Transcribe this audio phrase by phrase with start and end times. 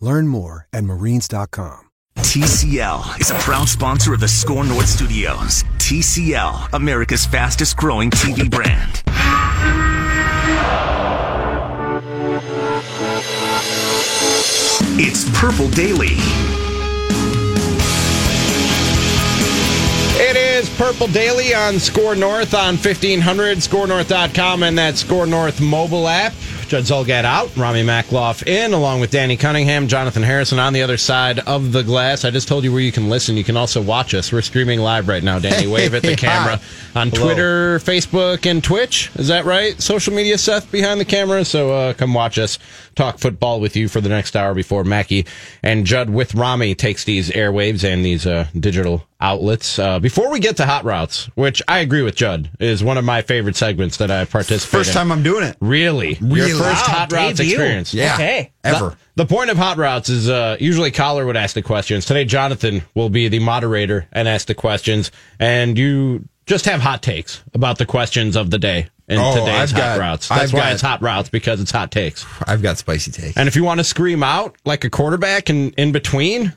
[0.00, 1.86] Learn more at marines.com.
[2.18, 5.62] TCL is a proud sponsor of the Score North Studios.
[5.78, 9.02] TCL, America's fastest growing TV brand.
[15.00, 16.16] It's Purple Daily.
[20.20, 26.08] It is Purple Daily on Score North on 1500, scorenorth.com, and that Score North mobile
[26.08, 26.34] app.
[26.68, 30.98] Judd Zulgad out, Rami Makloff in, along with Danny Cunningham, Jonathan Harrison on the other
[30.98, 32.26] side of the glass.
[32.26, 33.38] I just told you where you can listen.
[33.38, 34.30] You can also watch us.
[34.30, 35.66] We're streaming live right now, Danny.
[35.72, 36.60] Wave at the camera
[36.94, 37.24] on Hello.
[37.24, 39.10] Twitter, Facebook, and Twitch.
[39.14, 39.80] Is that right?
[39.80, 41.42] Social media Seth behind the camera.
[41.46, 42.58] So uh, come watch us
[42.94, 45.24] talk football with you for the next hour before Mackey
[45.62, 49.78] and Judd with Rami takes these airwaves and these uh, digital outlets.
[49.78, 53.04] Uh, before we get to hot routes, which I agree with Judd, is one of
[53.04, 54.94] my favorite segments that I participate First in.
[54.94, 55.56] time I'm doing it.
[55.60, 56.18] Really?
[56.20, 56.50] Really?
[56.50, 57.52] Your first Wow, hot routes debut.
[57.54, 57.94] experience.
[57.94, 58.14] Yeah.
[58.14, 58.52] Okay.
[58.64, 58.90] Ever.
[59.16, 62.04] The, the point of hot routes is uh, usually caller would ask the questions.
[62.06, 67.02] Today, Jonathan will be the moderator and ask the questions, and you just have hot
[67.02, 70.28] takes about the questions of the day in Oh, today's I've hot got- routes.
[70.28, 72.24] That's I've why got- it's hot routes because it's hot takes.
[72.46, 73.36] I've got spicy takes.
[73.36, 76.52] And if you want to scream out like a quarterback in, in between,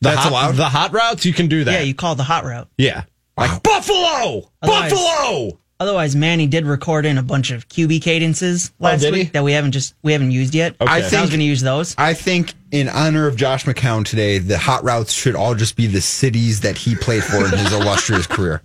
[0.00, 0.54] the That's hot, allowed?
[0.56, 1.72] The hot routes, you can do that.
[1.72, 2.68] Yeah, you call the hot route.
[2.78, 3.04] Yeah.
[3.36, 4.50] Like Buffalo!
[4.62, 5.58] Otherwise- Buffalo!
[5.80, 9.20] Otherwise, Manny did record in a bunch of QB cadences oh, last did he?
[9.20, 10.74] week that we haven't just we haven't used yet.
[10.80, 11.94] I I think- was going to use those.
[11.96, 15.86] I think in honor of Josh McCown today, the hot routes should all just be
[15.86, 18.60] the cities that he played for in his illustrious career.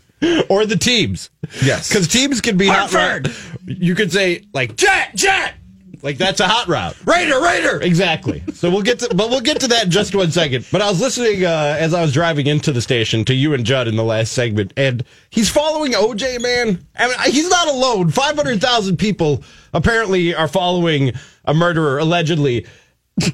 [0.50, 1.30] Or the teams.
[1.64, 1.90] Yes.
[1.90, 3.28] Because teams can be hot Hartford!
[3.28, 3.78] route.
[3.78, 5.54] You could say, like, Jet, Jet!
[6.04, 6.98] Like, that's a hot route.
[7.06, 7.82] Raider, Raider!
[7.82, 8.44] Exactly.
[8.54, 10.66] So we'll get to, but we'll get to that in just one second.
[10.70, 13.66] But I was listening uh, as I was driving into the station to you and
[13.66, 16.42] Judd in the last segment, and he's following OJ.
[16.42, 18.10] Man, I mean, he's not alone.
[18.10, 19.44] Five hundred thousand people
[19.74, 21.14] apparently are following
[21.46, 22.66] a murderer allegedly.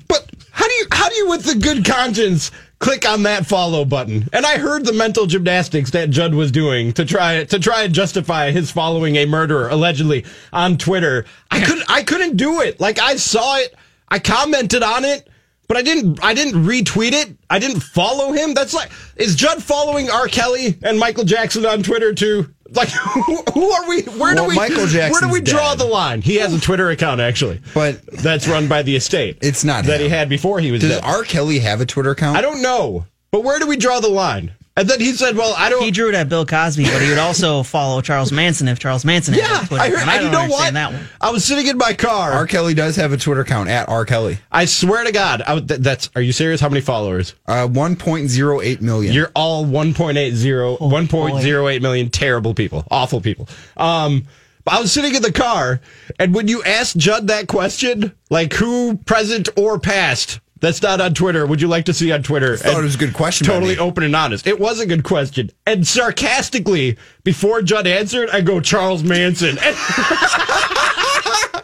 [0.07, 3.85] But how do you how do you with the good conscience click on that follow
[3.85, 4.27] button?
[4.33, 7.93] And I heard the mental gymnastics that Judd was doing to try to try and
[7.93, 11.25] justify his following a murderer allegedly on Twitter.
[11.51, 12.79] I couldn't I couldn't do it.
[12.79, 13.75] Like I saw it,
[14.09, 15.29] I commented on it,
[15.67, 17.37] but I didn't I didn't retweet it.
[17.49, 18.53] I didn't follow him.
[18.53, 20.27] That's like is Judd following R.
[20.27, 22.53] Kelly and Michael Jackson on Twitter too?
[22.71, 22.89] Like
[23.25, 24.01] who, who are we?
[24.03, 24.55] Where do Well, we?
[24.55, 25.79] Michael Where do we draw dead.
[25.79, 26.21] the line?
[26.21, 29.37] He has a Twitter account actually, But that's run by the estate.
[29.41, 30.05] It's not that him.
[30.07, 31.03] he had before he was does dead.
[31.03, 31.23] R.
[31.23, 32.37] Kelly have a Twitter account?
[32.37, 34.53] I don't know, but where do we draw the line?
[34.77, 37.09] And then he said, "Well, I don't." He drew it at Bill Cosby, but he
[37.09, 39.83] would also follow Charles Manson if Charles Manson had yeah, a Twitter.
[39.83, 39.99] I heard.
[39.99, 40.67] and I don't you know what?
[40.67, 41.05] understand that one.
[41.19, 42.31] I was sitting in my car.
[42.31, 42.47] R.
[42.47, 44.05] Kelly does have a Twitter account at R.
[44.05, 44.37] Kelly.
[44.51, 46.09] I swear to God, I, would- th- that's.
[46.15, 46.61] Are you serious?
[46.61, 47.35] How many followers?
[47.45, 49.13] Uh, 1.08 million.
[49.13, 53.49] You're all 1.80, 1.08 million terrible people, awful people.
[53.75, 54.27] Um,
[54.63, 55.81] but I was sitting in the car,
[56.19, 61.13] and when you asked Judd that question, like who present or past that's not on
[61.13, 62.57] Twitter, would you like to see on Twitter?
[62.57, 64.45] thought And it was a good question Totally open and honest.
[64.47, 65.51] It was a good question.
[65.65, 69.57] And sarcastically, before Judd answered, I go, Charles Manson.
[69.61, 69.75] And-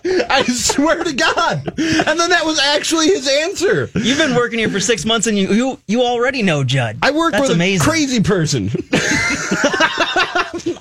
[0.07, 1.67] I swear to God.
[1.79, 3.89] And then that was actually his answer.
[3.95, 6.97] You've been working here for six months, and you you, you already know Judd.
[7.01, 7.81] I work That's with amazing.
[7.81, 8.65] a crazy person.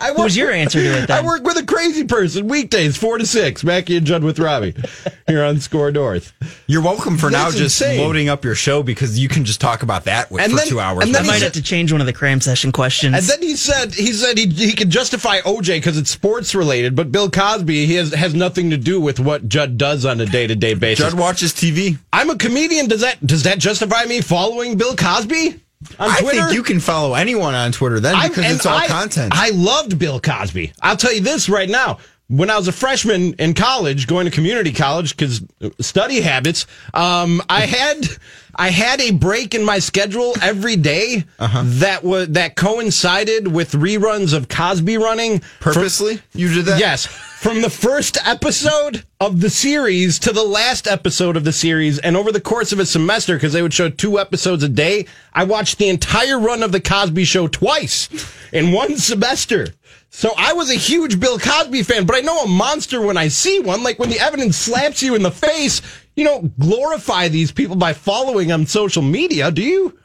[0.04, 1.10] I work Who's your answer to it?
[1.10, 3.64] I work with a crazy person weekdays, four to six.
[3.64, 4.74] Mackey and Judd with Robbie
[5.26, 6.34] here on Score North.
[6.66, 8.00] You're welcome for now just insane.
[8.00, 10.68] loading up your show because you can just talk about that with, And for then-
[10.68, 11.04] two hours.
[11.04, 13.14] and then I might he have to change one of the cram session questions.
[13.16, 16.94] And then he said he said he he could justify OJ because it's sports related,
[16.94, 20.26] but Bill Cosby he has has nothing to do with what Judd does on a
[20.26, 21.02] day to day basis.
[21.10, 21.96] Judd watches TV.
[22.12, 22.88] I'm a comedian.
[22.88, 25.62] Does that does that justify me following Bill Cosby
[25.98, 26.40] on I Twitter?
[26.42, 29.32] think you can follow anyone on Twitter then because it's all I- content.
[29.34, 30.72] I loved Bill Cosby.
[30.82, 31.98] I'll tell you this right now.
[32.28, 35.42] When I was a freshman in college, going to community college because
[35.80, 38.06] study habits, um, I had
[38.56, 41.62] I had a break in my schedule every day uh-huh.
[41.64, 46.20] that was that coincided with reruns of Cosby running Purposely?
[46.34, 46.78] you did that?
[46.78, 47.06] Yes.
[47.06, 52.16] From the first episode of the series to the last episode of the series, and
[52.16, 55.44] over the course of a semester, because they would show two episodes a day, I
[55.44, 58.08] watched the entire run of The Cosby Show twice
[58.50, 59.68] in one semester.
[60.08, 63.26] So I was a huge Bill Cosby fan, but I know a monster when I
[63.26, 63.82] see one.
[63.82, 65.82] Like when the evidence slaps you in the face,
[66.16, 69.98] you don't glorify these people by following on social media, do you?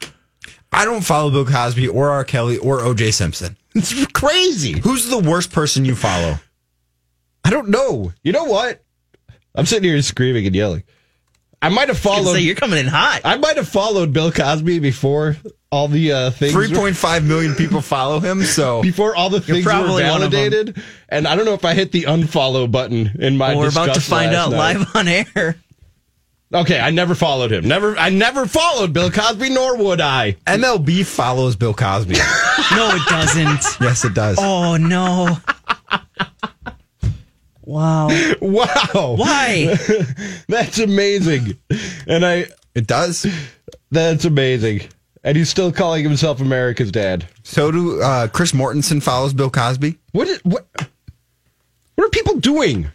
[0.71, 2.23] I don't follow Bill Cosby or R.
[2.23, 3.11] Kelly or O.J.
[3.11, 3.57] Simpson.
[3.75, 4.79] It's crazy.
[4.79, 6.35] Who's the worst person you follow?
[7.43, 8.13] I don't know.
[8.23, 8.83] You know what?
[9.55, 10.83] I'm sitting here screaming and yelling.
[11.61, 12.33] I might have I was gonna followed.
[12.35, 13.21] say, you're coming in hot.
[13.25, 15.35] I might have followed Bill Cosby before
[15.71, 16.53] all the uh, things.
[16.53, 18.43] Three point five million people follow him.
[18.43, 21.65] So before all the things were probably one of validated, and I don't know if
[21.65, 23.49] I hit the unfollow button in my.
[23.49, 24.77] Well, we're about to find out night.
[24.77, 25.55] live on air.
[26.51, 27.67] Okay, I never followed him.
[27.67, 30.33] Never, I never followed Bill Cosby, nor would I.
[30.47, 32.15] MLB follows Bill Cosby.
[32.71, 33.81] No, it doesn't.
[33.81, 34.37] yes, it does.
[34.39, 35.37] Oh no.
[37.61, 38.09] Wow.
[38.41, 39.75] Wow, Why?
[40.47, 41.57] that's amazing,
[42.07, 42.45] and I.
[42.75, 43.25] It does.
[43.91, 44.81] That's amazing,
[45.23, 47.27] and he's still calling himself America's dad.
[47.43, 49.97] So do uh, Chris Mortensen follows Bill Cosby.
[50.11, 50.67] What is what?
[51.95, 52.87] What are people doing?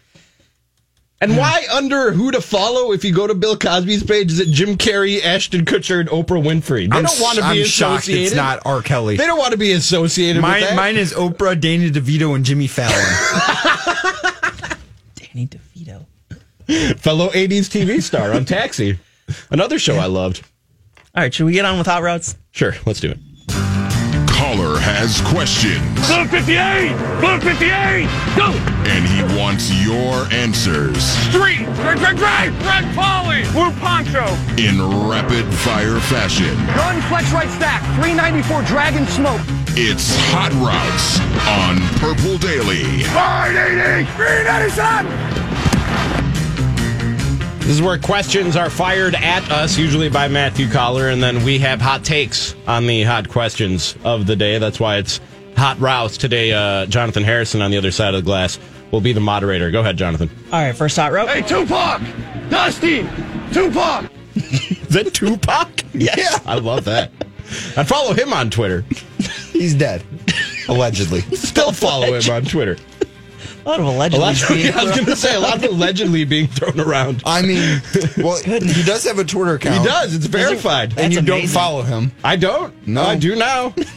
[1.21, 2.91] And why under who to follow?
[2.91, 6.43] If you go to Bill Cosby's page, is it Jim Carrey, Ashton Kutcher, and Oprah
[6.43, 6.89] Winfrey?
[6.91, 8.25] They I'm don't want to be I'm shocked associated.
[8.27, 8.81] it's not R.
[8.81, 9.15] Kelly.
[9.15, 10.75] They don't want to be associated with Mine, that.
[10.75, 12.93] mine is Oprah, Danny DeVito, and Jimmy Fallon.
[15.15, 16.05] Danny DeVito.
[16.99, 18.99] Fellow '80s TV star on Taxi,
[19.51, 20.43] another show I loved.
[21.15, 22.35] All right, should we get on with hot routes?
[22.51, 23.19] Sure, let's do it.
[24.79, 25.81] Has questions.
[26.07, 26.95] Blue 58!
[27.19, 28.05] Blue 58!
[28.37, 28.51] Go!
[28.85, 31.65] And he wants your answers Street!
[31.81, 32.65] Drive, drive, drive!
[32.65, 33.43] Red Polly!
[33.51, 34.25] Blue Poncho!
[34.57, 34.77] in
[35.09, 36.55] rapid fire fashion.
[36.75, 39.41] Gun flex right stack, 394 Dragon Smoke.
[39.77, 41.19] It's Hot Routes
[41.49, 43.03] on Purple Daily.
[43.11, 44.05] 580!
[44.15, 45.34] 397!
[47.65, 51.57] This is where questions are fired at us, usually by Matthew Collar, and then we
[51.57, 54.59] have hot takes on the hot questions of the day.
[54.59, 55.19] That's why it's
[55.57, 56.53] hot routes today.
[56.53, 58.59] Uh, Jonathan Harrison on the other side of the glass
[58.91, 59.71] will be the moderator.
[59.71, 60.29] Go ahead, Jonathan.
[60.53, 61.27] All right, first hot route.
[61.27, 62.03] Hey, Tupac!
[62.51, 63.01] Dusty!
[63.51, 64.11] Tupac!
[64.35, 65.83] Is that Tupac?
[65.95, 66.39] Yes.
[66.45, 67.09] I love that.
[67.75, 68.81] I follow him on Twitter.
[69.53, 70.03] He's dead,
[70.69, 71.21] allegedly.
[71.35, 72.77] Still follow him on Twitter.
[73.65, 74.19] A lot of allegedly.
[74.25, 77.23] lot of, being I was going to say a lot of allegedly being thrown around.
[77.25, 77.81] I mean,
[78.17, 79.79] well, he does have a Twitter account.
[79.79, 80.13] He does.
[80.13, 80.93] It's verified.
[80.97, 82.11] and you That's don't follow him.
[82.23, 82.87] I don't.
[82.87, 83.01] No.
[83.03, 83.73] I do now.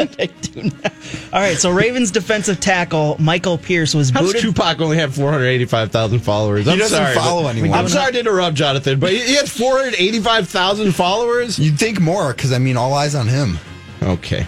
[0.00, 0.92] I do not.
[1.32, 4.42] All right, so Ravens defensive tackle Michael Pierce was How does booted.
[4.42, 6.66] Tupac only have 485,000 followers?
[6.66, 7.72] He I'm doesn't sorry, follow anyone.
[7.72, 11.58] I'm sorry to interrupt, Jonathan, but he he has 485,000 followers?
[11.58, 13.58] You'd think more, because I mean, all eyes on him.
[14.02, 14.46] Okay.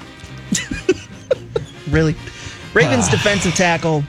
[1.88, 2.14] Really?
[2.74, 3.10] Ravens ah.
[3.10, 4.04] defensive tackle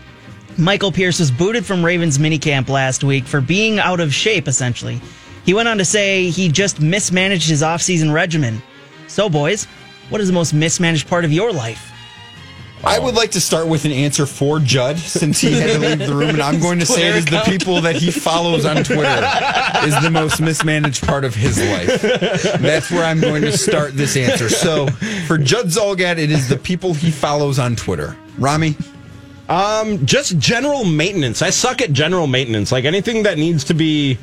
[0.58, 5.02] Michael Pierce was booted from Ravens minicamp last week for being out of shape, essentially.
[5.46, 8.62] He went on to say he just mismanaged his offseason regimen.
[9.08, 9.66] So, boys,
[10.10, 11.88] what is the most mismanaged part of your life?
[12.84, 16.00] I would like to start with an answer for Judd since he had to leave
[16.00, 18.78] the room, and I'm going to say it is the people that he follows on
[18.84, 19.24] Twitter
[19.86, 22.02] is the most mismanaged part of his life.
[22.60, 24.50] That's where I'm going to start this answer.
[24.50, 24.88] So
[25.28, 28.18] for Judd Zulgad, it is the people he follows on Twitter.
[28.42, 28.76] Rami,
[29.50, 31.42] Um, just general maintenance.
[31.42, 32.71] I suck at general maintenance.
[32.71, 34.18] Like anything that needs to be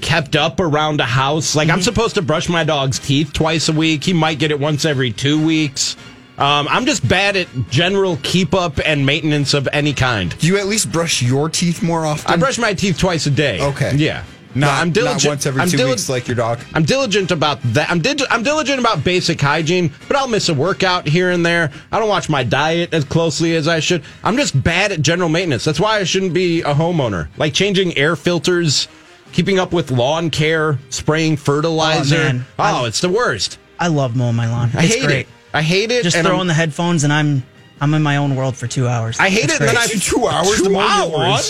[0.00, 1.54] kept up around a house.
[1.54, 4.02] Like I'm supposed to brush my dog's teeth twice a week.
[4.04, 5.96] He might get it once every two weeks.
[6.38, 10.36] Um, I'm just bad at general keep up and maintenance of any kind.
[10.38, 12.30] do you at least brush your teeth more often?
[12.30, 13.58] I brush my teeth twice a day.
[13.60, 13.94] Okay.
[13.96, 14.22] Yeah.
[14.56, 15.24] Not, No, I'm diligent.
[15.24, 16.58] not once every I'm 2 dili- weeks like your dog.
[16.74, 17.90] I'm diligent about that.
[17.90, 21.70] I'm, dig- I'm diligent about basic hygiene, but I'll miss a workout here and there.
[21.92, 24.02] I don't watch my diet as closely as I should.
[24.24, 25.64] I'm just bad at general maintenance.
[25.64, 27.28] That's why I shouldn't be a homeowner.
[27.36, 28.88] Like changing air filters,
[29.32, 32.16] keeping up with lawn care, spraying fertilizer.
[32.16, 32.46] Oh, man.
[32.58, 33.58] Oh, it's the worst.
[33.78, 34.70] I love mowing my lawn.
[34.74, 35.18] I hate great.
[35.20, 35.28] it.
[35.52, 36.02] I hate it.
[36.02, 37.42] Just and throw in the headphones and I'm
[37.78, 39.18] I'm in my own world for two hours.
[39.20, 39.60] I hate It's it.
[39.60, 39.96] And then great.
[39.96, 41.12] I Two hours to Two mow your hours.
[41.12, 41.42] lawn?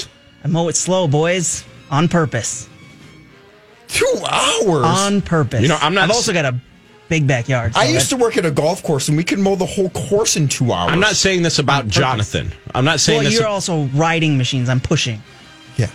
[0.44, 2.68] I mow it slow, boys, on purpose.
[3.88, 4.84] Two hours.
[4.84, 5.62] On purpose.
[5.62, 6.54] You know, I'm not I've s- also got a
[7.08, 7.74] big backyard.
[7.74, 9.90] so I used to work at a golf course, and we could mow the whole
[9.90, 10.92] course in two hours.
[10.92, 12.52] I'm not saying this about Jonathan.
[12.74, 13.34] I'm not saying Well, this.
[13.38, 14.68] you're also riding machines.
[14.68, 15.22] I'm pushing.
[15.76, 15.86] Yeah.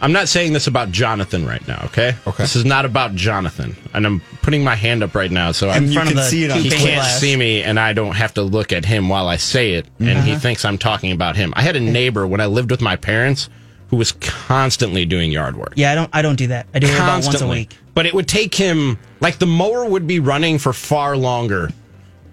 [0.00, 2.16] I'm not saying this about Jonathan right now, okay?
[2.26, 2.42] Okay.
[2.42, 3.76] This is not about Jonathan.
[3.94, 6.44] And I'm putting my hand up right now so I, And you can the see
[6.44, 7.20] it on he can't glass.
[7.20, 9.86] see me and I don't have to look at him while I say it.
[10.00, 10.22] And Uh-huh.
[10.22, 11.54] he thinks I'm talking about him.
[11.56, 13.48] I had a neighbor when I lived with my parents
[13.88, 15.72] who was constantly doing yard work.
[15.76, 16.10] Yeah, I don't.
[16.12, 16.66] I don't do that.
[16.74, 17.76] I do it about once a week.
[17.94, 21.70] but it would take him like the mower would be running for far longer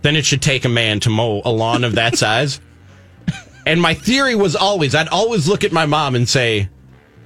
[0.02, 2.60] than it should take a man to mow a lawn of that size.
[3.66, 6.68] And my theory was always, I'd always look at my mom and say,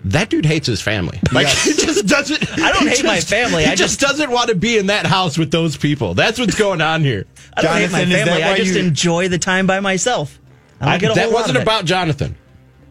[0.05, 1.19] that dude hates his family.
[1.33, 1.63] Like Yes.
[1.63, 2.59] he just doesn't.
[2.59, 3.63] I don't he hate my family.
[3.63, 6.13] He I just, just- doesn't want to be in that house with those people.
[6.13, 7.25] That's what's going on here.
[7.55, 8.43] I don't hate my Jonathan, is that family.
[8.43, 10.39] I just you- enjoy the time by myself.
[10.79, 11.63] I don't I- get a that whole wasn't of it.
[11.63, 12.35] about Jonathan.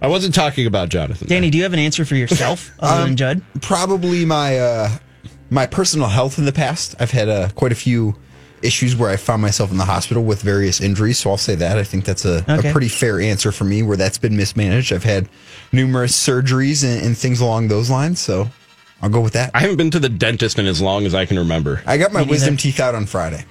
[0.00, 1.26] I wasn't talking about Jonathan.
[1.28, 3.42] Danny, do you have an answer for yourself other Um, than Judd?
[3.62, 4.90] Probably my uh,
[5.50, 6.94] my personal health in the past.
[7.00, 8.14] I've had uh, quite a few
[8.62, 11.18] issues where I found myself in the hospital with various injuries.
[11.18, 11.78] So I'll say that.
[11.78, 12.68] I think that's a, Okay.
[12.70, 14.92] a pretty fair answer for me where that's been mismanaged.
[14.92, 15.28] I've had
[15.72, 18.18] numerous surgeries and, and things along those lines.
[18.20, 18.48] So
[19.02, 19.50] I'll go with that.
[19.54, 21.82] I haven't been to the dentist in as long as I can remember.
[21.86, 23.44] I got my wisdom teeth out on Friday.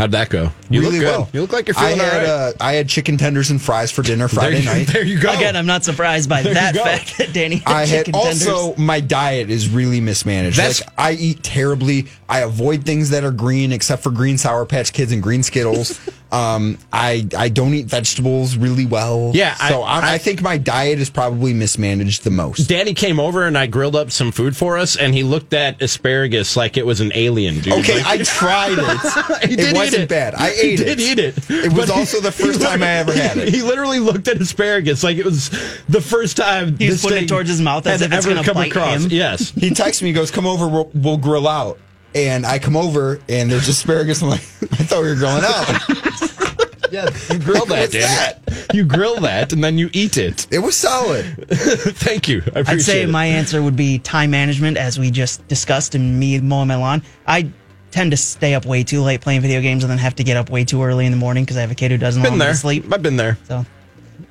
[0.00, 0.50] How'd that go?
[0.70, 1.18] You really look good.
[1.18, 1.28] well.
[1.34, 2.28] You look like you're I feeling had all right.
[2.28, 4.86] uh, I had chicken tenders and fries for dinner Friday there, you- night.
[4.94, 5.30] There you go.
[5.30, 8.48] Again, I'm not surprised by There that fact that Danny had I had chicken tenders.
[8.48, 10.56] also my diet is really mismanaged.
[10.56, 12.06] That's- like I eat terribly.
[12.30, 15.98] I avoid things that are green, except for green Sour Patch Kids and green Skittles.
[16.32, 19.32] um, I I don't eat vegetables really well.
[19.34, 22.68] Yeah, I- so I, I, I- think my diet is probably mismanaged the most.
[22.68, 25.82] Danny came over and I grilled up some food for us, and he looked at
[25.82, 27.72] asparagus like it was an alien, dude.
[27.72, 29.50] Okay, Like- I tried it.
[29.60, 30.08] It wasn't it.
[30.08, 30.34] bad.
[30.36, 31.00] I ate He ate did it.
[31.00, 31.50] eat it.
[31.66, 33.48] It was also the first time I ever had it.
[33.52, 35.50] He literally looked at asparagus like it was
[35.88, 38.54] the first time he's putting it towards his mouth as if it's ever gonna come
[38.54, 39.04] bite across.
[39.04, 39.10] him.
[39.10, 39.50] Yes.
[39.50, 41.78] He texts me, he goes, "Come over, we'll, we'll grill out."
[42.14, 44.22] And I come over, and there's asparagus.
[44.22, 46.26] I'm like, I thought we were grilling out.
[46.90, 48.66] Yeah, you grill that, What's that?
[48.74, 50.48] You grill that and then you eat it.
[50.50, 51.24] It was solid.
[51.48, 52.42] Thank you.
[52.46, 53.08] I appreciate I'd say it.
[53.08, 57.04] my answer would be time management, as we just discussed, and me mowing my lawn.
[57.28, 57.48] I
[57.92, 60.36] tend to stay up way too late playing video games and then have to get
[60.36, 62.32] up way too early in the morning because I have a kid who doesn't been
[62.32, 62.52] want me there.
[62.54, 62.92] to sleep.
[62.92, 63.38] I've been there.
[63.46, 63.64] So,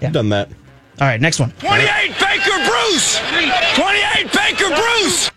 [0.02, 0.10] yeah.
[0.10, 0.50] Done that.
[1.00, 1.52] All right, next one.
[1.60, 3.20] 28 Baker Bruce!
[3.76, 5.29] 28 Baker Bruce!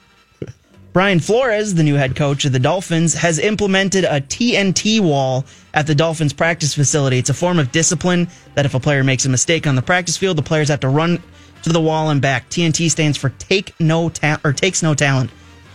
[0.92, 5.86] Brian Flores, the new head coach of the Dolphins, has implemented a TNT wall at
[5.86, 7.16] the Dolphins practice facility.
[7.16, 10.18] It's a form of discipline that if a player makes a mistake on the practice
[10.18, 11.22] field, the players have to run
[11.62, 12.50] to the wall and back.
[12.50, 15.30] TNT stands for take no ta- or takes no talent.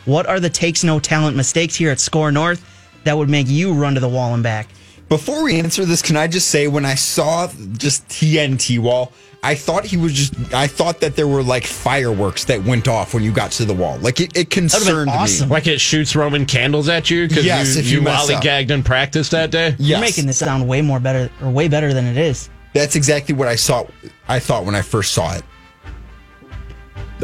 [0.06, 2.64] What are the takes no talent mistakes here at Score North
[3.04, 4.70] that would make you run to the wall and back?
[5.10, 7.48] Before we answer this, can I just say when I saw
[7.78, 9.14] just TNT wall,
[9.44, 10.54] I thought he was just.
[10.54, 13.74] I thought that there were like fireworks that went off when you got to the
[13.74, 13.98] wall.
[14.00, 15.48] Like it, it concerned awesome.
[15.50, 15.54] me.
[15.54, 18.42] Like it shoots Roman candles at you because Yes, you, if you you mess up.
[18.44, 19.70] lollygagged in practice that day.
[19.78, 22.50] Yes, You're making this sound way more better or way better than it is.
[22.74, 23.86] That's exactly what I saw.
[24.28, 25.44] I thought when I first saw it.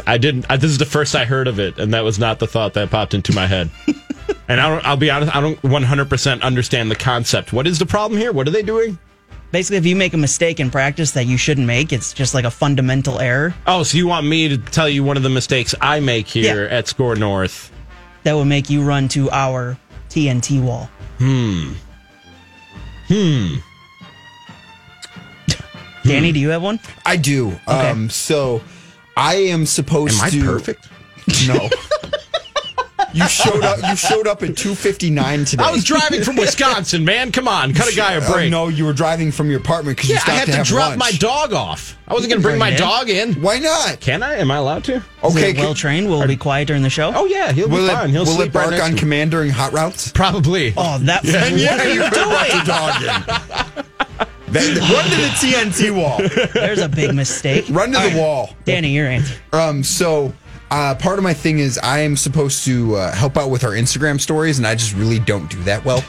[0.06, 0.46] I didn't.
[0.50, 2.74] I, this is the first I heard of it, and that was not the thought
[2.74, 3.70] that popped into my head.
[4.48, 7.52] and I don't, I'll be honest, I don't 100% understand the concept.
[7.52, 8.32] What is the problem here?
[8.32, 8.98] What are they doing?
[9.54, 12.44] Basically, if you make a mistake in practice that you shouldn't make, it's just like
[12.44, 13.54] a fundamental error.
[13.68, 16.64] Oh, so you want me to tell you one of the mistakes I make here
[16.64, 17.70] at Score North?
[18.24, 20.90] that would make you run to our TNT wall.
[21.18, 21.74] Hmm.
[23.06, 23.54] Hmm.
[26.08, 26.80] Danny, do you have one?
[27.06, 27.54] I do.
[27.68, 28.60] Um, so
[29.16, 30.20] I am supposed to.
[30.20, 30.44] Am I to.
[30.44, 30.88] perfect?
[31.46, 31.68] No.
[33.14, 33.78] you showed up.
[33.88, 35.64] You showed up at two fifty nine today.
[35.64, 37.32] I was driving from Wisconsin, man.
[37.32, 38.50] Come on, cut a guy a Oh, break.
[38.50, 40.56] no, you were driving from your apartment because you Yeah, I stopped had to, to,
[40.58, 40.98] have drop lunch.
[40.98, 41.96] my dog off.
[42.06, 42.76] I wasn't going to bring my in?
[42.76, 43.34] dog in.
[43.40, 44.00] Why not?
[44.00, 44.34] Can I?
[44.34, 45.02] Am I allowed to?
[45.22, 46.08] Okay, Is well trained?
[46.08, 47.12] Will it be quiet during the show?
[47.14, 48.10] Oh yeah, he'll will be it, fine.
[48.10, 50.10] He'll will sleep it bark right on to command during hot routes?
[50.12, 50.74] Probably.
[50.76, 51.22] Oh, that.
[51.22, 52.58] Then yeah, what are you you brought doing?
[52.58, 53.84] the dog in.
[54.46, 56.18] Then run to the TNT wall.
[56.54, 57.64] There's a big mistake.
[57.70, 58.50] Run to the wall.
[58.64, 59.34] Danny, your answer.
[59.52, 60.32] Um, so
[60.70, 63.72] uh, part of my thing is I am supposed to uh, help out with our
[63.72, 66.02] Instagram stories, and I just really don't do that well.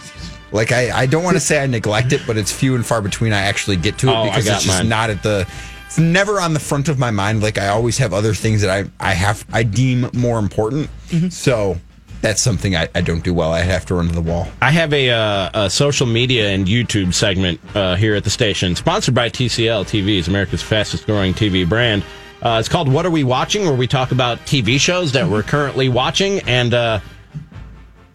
[0.52, 3.02] Like I, I don't want to say I neglect it, but it's few and far
[3.02, 4.90] between I actually get to it Oh, because it's just mine.
[4.90, 5.48] not at the.
[5.88, 7.42] It's never on the front of my mind.
[7.44, 10.90] Like I always have other things that I I have I deem more important.
[11.10, 11.30] Mm-hmm.
[11.30, 11.78] So
[12.22, 13.52] that's something I, I don't do well.
[13.52, 14.48] I have to run to the wall.
[14.62, 18.76] I have a, uh, a social media and YouTube segment uh, here at the station,
[18.76, 22.04] sponsored by TCL TVs, America's fastest growing TV brand.
[22.46, 25.42] Uh, it's called "What Are We Watching?" where we talk about TV shows that we're
[25.42, 27.00] currently watching, and uh,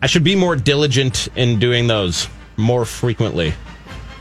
[0.00, 3.52] I should be more diligent in doing those more frequently.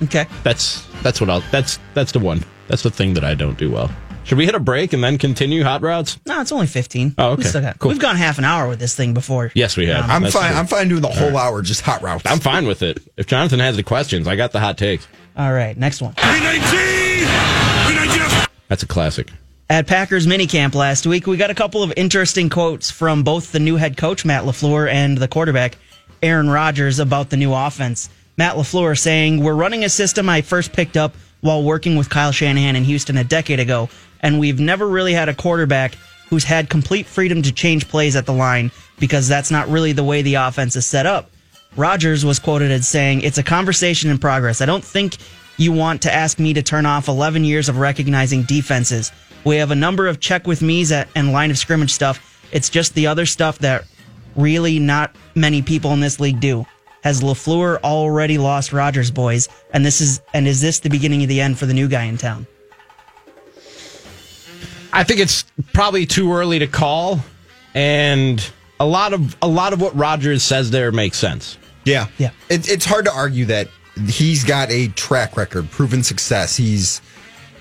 [0.01, 0.25] Okay.
[0.43, 1.41] That's that's what I'll.
[1.51, 2.43] That's that's the one.
[2.67, 3.91] That's the thing that I don't do well.
[4.23, 6.19] Should we hit a break and then continue hot routes?
[6.25, 7.15] No, it's only 15.
[7.17, 7.43] Oh, We okay.
[7.49, 7.89] still got- Cool.
[7.89, 9.51] We've gone half an hour with this thing before.
[9.55, 10.03] Yes, we have.
[10.05, 10.51] Um, I'm That's fine.
[10.51, 10.59] true.
[10.59, 12.23] I'm fine doing the whole hour just hot routes.
[12.27, 12.99] I'm fine with it.
[13.17, 15.07] If Jonathan has the questions, I got the hot takes.
[15.35, 16.13] All right, next one.
[18.67, 19.31] That's a classic.
[19.71, 23.59] At Packers minicamp last week, we got a couple of interesting quotes from both the
[23.59, 25.77] new head coach, Matt LaFleur, and the quarterback,
[26.23, 28.09] Aaron Rodgers, about the new offense.
[28.35, 32.31] Matt LaFleur saying, We're running a system I first picked up while working with Kyle
[32.31, 33.89] Shanahan in Houston a decade ago,
[34.21, 35.93] and we've never really had a quarterback
[36.31, 38.71] who's had complete freedom to change plays at the line.
[38.97, 41.29] because that's not really the way the offense is set up.
[41.77, 44.61] Rodgers was quoted as saying, It's a conversation in progress.
[44.61, 45.17] I don't think
[45.59, 49.11] you want to ask me to turn off 11 years of recognizing defenses.
[49.43, 52.47] We have a number of check with me's at- and line of scrimmage stuff.
[52.51, 53.85] It's just the other stuff that
[54.35, 56.65] really not many people in this league do.
[57.03, 59.47] Has LaFleur already lost Rodgers boys?
[59.73, 62.03] And this is and is this the beginning of the end for the new guy
[62.03, 62.47] in town?
[64.91, 67.19] I think it's probably too early to call,
[67.73, 68.43] and
[68.79, 71.57] a lot of a lot of what Rodgers says there makes sense.
[71.85, 72.07] Yeah.
[72.17, 72.31] Yeah.
[72.49, 73.67] It, it's hard to argue that
[74.07, 76.55] he's got a track record, proven success.
[76.57, 77.01] He's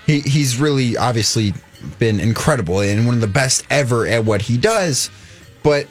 [0.07, 1.55] he, he's really obviously
[1.99, 5.11] been incredible and one of the best ever at what he does.
[5.63, 5.87] But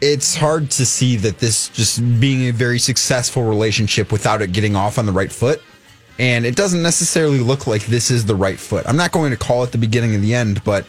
[0.00, 4.76] it's hard to see that this just being a very successful relationship without it getting
[4.76, 5.62] off on the right foot.
[6.18, 8.86] And it doesn't necessarily look like this is the right foot.
[8.86, 10.86] I'm not going to call it the beginning of the end, but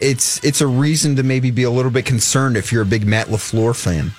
[0.00, 3.06] it's it's a reason to maybe be a little bit concerned if you're a big
[3.06, 4.10] Matt LaFleur fan.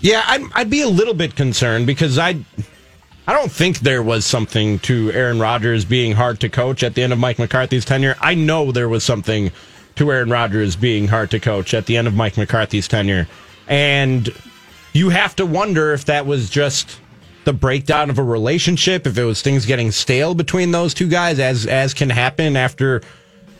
[0.00, 2.36] Yeah, I'd, I'd be a little bit concerned because I,
[3.28, 7.02] I don't think there was something to Aaron Rodgers being hard to coach at the
[7.02, 8.16] end of Mike McCarthy's tenure.
[8.20, 9.50] I know there was something
[9.96, 13.26] to Aaron Rodgers being hard to coach at the end of Mike McCarthy's tenure,
[13.66, 14.30] and
[14.92, 17.00] you have to wonder if that was just
[17.44, 21.40] the breakdown of a relationship, if it was things getting stale between those two guys,
[21.40, 23.02] as as can happen after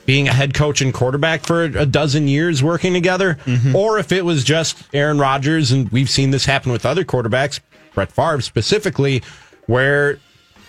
[0.05, 3.75] being a head coach and quarterback for a dozen years working together, mm-hmm.
[3.75, 7.59] or if it was just Aaron Rodgers, and we've seen this happen with other quarterbacks,
[7.95, 9.23] Brett Favre specifically,
[9.67, 10.19] where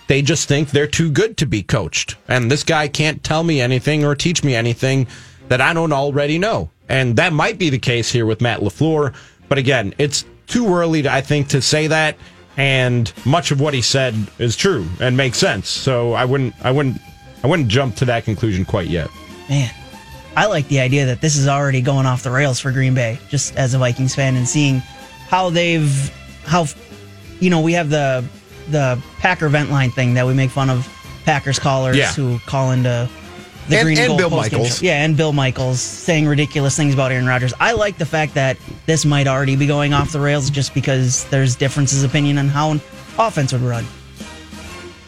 [0.06, 2.16] they just think they're too good to be coached.
[2.28, 5.06] And this guy can't tell me anything or teach me anything
[5.48, 6.70] that I don't already know.
[6.88, 9.14] And that might be the case here with Matt LaFleur.
[9.48, 12.16] But again, it's too early, to, I think, to say that.
[12.56, 15.68] And much of what he said is true and makes sense.
[15.68, 17.00] So I wouldn't, I wouldn't,
[17.44, 19.10] I wouldn't jump to that conclusion quite yet.
[19.48, 19.72] Man,
[20.36, 23.18] I like the idea that this is already going off the rails for Green Bay,
[23.28, 24.78] just as a Vikings fan, and seeing
[25.28, 26.12] how they've
[26.44, 26.66] how
[27.38, 28.24] you know we have the
[28.70, 30.86] the Packer vent line thing that we make fun of
[31.24, 32.12] Packers callers Yeah.
[32.12, 33.08] who call into
[33.68, 34.78] the And- Green and Gold Bill Michaels.
[34.78, 34.84] show.
[34.86, 37.52] Yeah, and Bill Michaels saying ridiculous things about Aaron Rodgers.
[37.60, 41.24] I like the fact that this might already be going off the rails just because
[41.30, 42.80] there's differences of opinion on how an
[43.18, 43.86] offense would run.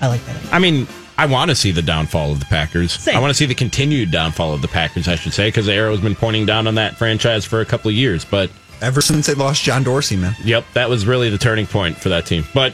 [0.01, 0.37] I like that.
[0.53, 0.87] I mean,
[1.19, 2.93] I want to see the downfall of the Packers.
[2.93, 3.17] Same.
[3.17, 5.75] I want to see the continued downfall of the Packers, I should say, because the
[5.75, 8.25] arrow's been pointing down on that franchise for a couple of years.
[8.25, 8.51] But
[8.83, 10.35] Ever since they lost John Dorsey, man.
[10.43, 12.47] yep, that was really the turning point for that team.
[12.55, 12.73] But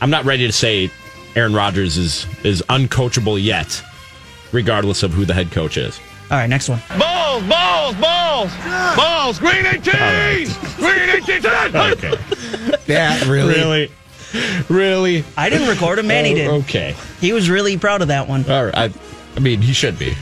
[0.00, 0.90] I'm not ready to say
[1.36, 3.82] Aaron Rodgers is is uncoachable yet,
[4.52, 5.98] regardless of who the head coach is.
[6.30, 6.80] All right, next one.
[6.98, 8.50] Balls, balls, balls,
[8.96, 9.38] balls.
[9.38, 10.46] Green 18.
[10.76, 11.38] Green 18.
[11.74, 13.54] Okay, Yeah, really.
[13.54, 13.90] really,
[14.68, 15.24] really.
[15.36, 16.48] I didn't record him, Manny did.
[16.48, 18.48] Okay, He was really proud of that one.
[18.50, 18.74] all right.
[18.74, 18.90] I,
[19.36, 20.14] I mean, he should be.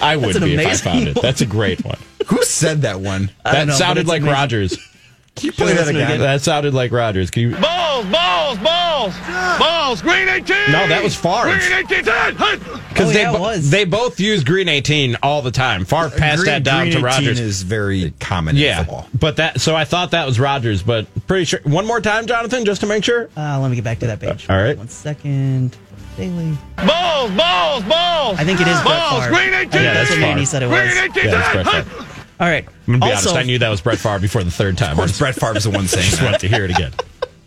[0.00, 1.16] I would be if I amazing found it.
[1.16, 1.22] one.
[1.22, 1.98] That's a great one.
[2.28, 3.30] Who said that one?
[3.44, 4.34] I don't That know, sounded like amazing.
[4.34, 4.78] Rodgers.
[5.36, 6.18] Can you play that again?
[6.20, 7.30] That sounded like Rodgers.
[7.30, 7.50] Can you?
[7.56, 9.14] Balls, balls, balls,
[9.58, 10.02] balls.
[10.02, 10.72] Green 18.
[10.72, 11.44] No, that was Favre.
[11.58, 12.04] Green 18.
[12.04, 13.70] Because Oh, they yeah, it bo- was.
[13.70, 15.84] they both use green eighteen all the time.
[15.84, 17.02] Favre passed Green- that down to Rodgers.
[17.02, 17.40] Green to 18 Rodgers.
[17.40, 19.08] is very common in yeah, football.
[19.18, 21.60] but that so I thought that was Rodgers, but pretty sure.
[21.64, 23.28] One more time, Jonathan, just to make sure.
[23.36, 24.46] Uh, let me get back to that page.
[24.48, 24.78] All right.
[24.78, 25.76] One second.
[26.16, 26.56] Daily.
[26.78, 28.38] Balls, balls, balls.
[28.38, 29.24] I think it is Brett balls.
[29.24, 29.34] Favre.
[29.36, 29.82] Green 18.
[29.82, 30.20] Yeah, That's what Favre.
[30.28, 30.96] Manny said it Green was.
[30.96, 31.24] 18.
[31.26, 32.05] Yeah, that's Brett Favre.
[32.38, 32.66] All right.
[32.66, 33.36] I'm gonna be also, honest.
[33.36, 34.92] I knew that was Brett Favre before the third time.
[34.92, 36.24] Of course, Brett Favre's the one saying just that.
[36.24, 36.92] wanted to hear it again.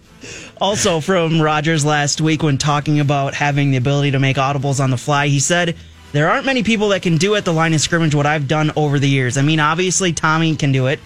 [0.61, 4.89] also from Rodgers last week when talking about having the ability to make audibles on
[4.89, 5.75] the fly, he said,
[6.11, 8.71] There aren't many people that can do at the line of scrimmage what I've done
[8.75, 9.37] over the years.
[9.37, 10.99] I mean, obviously, Tommy can do it.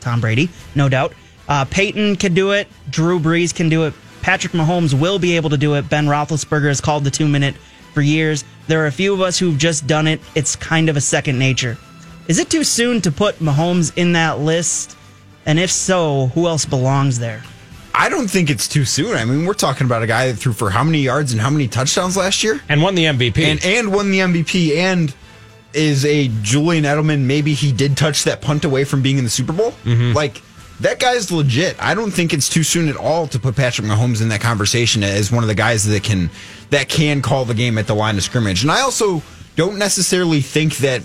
[0.00, 1.12] Tom Brady, no doubt.
[1.48, 2.68] Uh, Peyton can do it.
[2.90, 3.94] Drew Brees can do it.
[4.20, 5.88] Patrick Mahomes will be able to do it.
[5.88, 7.54] Ben Roethlisberger has called the two minute
[7.94, 8.44] for years.
[8.66, 10.20] There are a few of us who've just done it.
[10.34, 11.78] It's kind of a second nature.
[12.28, 14.96] Is it too soon to put Mahomes in that list?
[15.46, 17.42] And if so, who else belongs there?
[17.94, 19.16] I don't think it's too soon.
[19.16, 21.50] I mean, we're talking about a guy that threw for how many yards and how
[21.50, 23.38] many touchdowns last year, And won the MVP.
[23.44, 25.12] and and won the MVP, and
[25.72, 27.22] is a Julian Edelman.
[27.22, 29.72] Maybe he did touch that punt away from being in the Super Bowl.
[29.84, 30.12] Mm-hmm.
[30.12, 30.40] Like
[30.80, 31.76] that guy's legit.
[31.82, 35.02] I don't think it's too soon at all to put Patrick Mahomes in that conversation
[35.02, 36.30] as one of the guys that can
[36.70, 38.62] that can call the game at the line of scrimmage.
[38.62, 39.22] And I also
[39.56, 41.02] don't necessarily think that.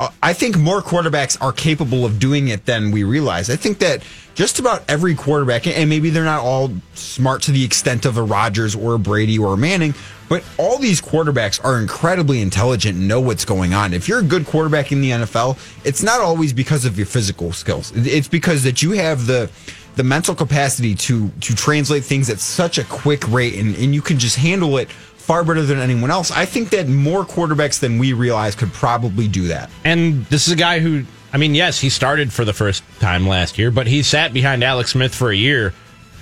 [0.00, 3.50] Uh, I think more quarterbacks are capable of doing it than we realize.
[3.50, 4.02] I think that
[4.34, 8.22] just about every quarterback, and maybe they're not all smart to the extent of a
[8.22, 9.94] Rodgers or a Brady or a Manning,
[10.30, 13.92] but all these quarterbacks are incredibly intelligent and know what's going on.
[13.92, 17.52] If you're a good quarterback in the NFL, it's not always because of your physical
[17.52, 17.92] skills.
[17.94, 19.50] It's because that you have the
[19.96, 24.00] the mental capacity to to translate things at such a quick rate and, and you
[24.00, 24.88] can just handle it
[25.30, 26.32] far better than anyone else.
[26.32, 29.70] I think that more quarterbacks than we realize could probably do that.
[29.84, 33.28] And this is a guy who I mean, yes, he started for the first time
[33.28, 35.72] last year, but he sat behind Alex Smith for a year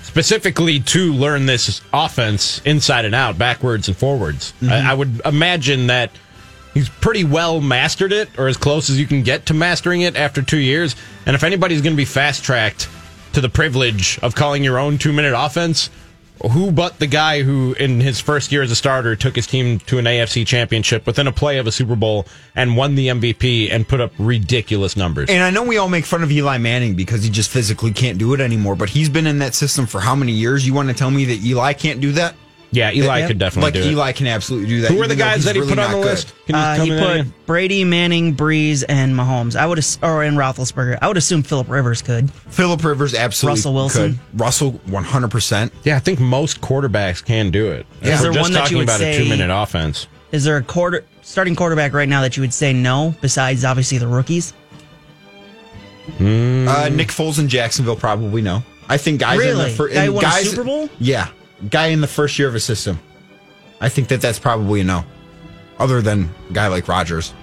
[0.03, 4.53] specifically to learn this offense inside and out, backwards and forwards.
[4.61, 4.73] Mm-hmm.
[4.73, 6.11] I, I would imagine that
[6.75, 10.17] he's pretty well mastered it, or as close as you can get to mastering it
[10.17, 10.95] after two years.
[11.25, 12.87] And if anybody's going to be fast tracked
[13.33, 15.89] to the privilege of calling your own two minute offense,
[16.51, 19.79] who but the guy who, in his first year as a starter, took his team
[19.81, 22.25] to an AFC championship within a play of a Super Bowl
[22.55, 25.29] and won the MVP and put up ridiculous numbers?
[25.29, 28.17] And I know we all make fun of Eli Manning because he just physically can't
[28.17, 30.65] do it anymore, but he's been in that system for how many years?
[30.65, 32.35] You want to tell me that Eli can't do that?
[32.71, 33.91] Yeah, Eli could definitely like do it.
[33.93, 34.91] Eli can absolutely do that.
[34.91, 36.09] Who are the even though guys he's that he really put on not the good.
[36.11, 36.33] list?
[36.45, 37.33] Can you Uh, tell he me that put again?
[37.47, 39.55] Brady, Manning, Brees, and Mahomes.
[39.55, 40.99] I would, ass- or and Roethlisberger.
[41.01, 42.29] I would assume Philip Rivers could.
[42.31, 44.19] Philip Rivers absolutely Russell Wilson?
[44.31, 44.39] could.
[44.39, 45.71] Russell 100%.
[45.83, 47.87] Yeah, I think most quarterbacks can do it.
[48.01, 49.49] Is If there we're just one that you talking would about say- a two minute
[49.51, 50.05] offense.
[50.31, 53.15] Is there a quarter starting quarterback right now that you would say no?
[53.19, 54.53] Besides, obviously the rookies.
[56.19, 58.63] Uh, Nick Foles in Jacksonville probably no.
[58.87, 59.69] I think guys in Really?
[59.71, 60.89] the fir- Guy and won a guys, Super Bowl?
[60.99, 61.27] Yeah,
[61.69, 62.99] guy in the first year of a system.
[63.81, 65.03] I think that that's probably a no.
[65.77, 67.33] Other than a guy like Rodgers,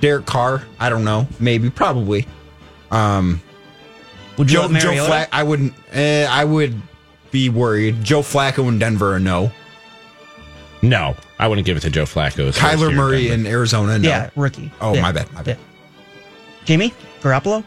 [0.00, 0.62] Derek Carr.
[0.80, 1.26] I don't know.
[1.38, 2.26] Maybe, probably.
[2.90, 3.42] Um,
[4.38, 5.06] Would you Joe, let Joe Mariota?
[5.08, 5.28] Flack.
[5.32, 5.74] I wouldn't.
[5.92, 6.80] Eh, I would
[7.30, 8.02] be worried.
[8.02, 9.52] Joe Flacco in Denver, a no.
[10.80, 12.46] No, I wouldn't give it to Joe Flacco.
[12.46, 13.34] his Kyler Murray Denver.
[13.34, 14.08] in Arizona, no.
[14.08, 14.70] Yeah, rookie.
[14.80, 15.02] Oh, Yeah.
[15.02, 15.30] my bad.
[15.34, 15.58] My bad.
[15.58, 15.64] Yeah.
[16.64, 17.64] Jamie Garoppolo.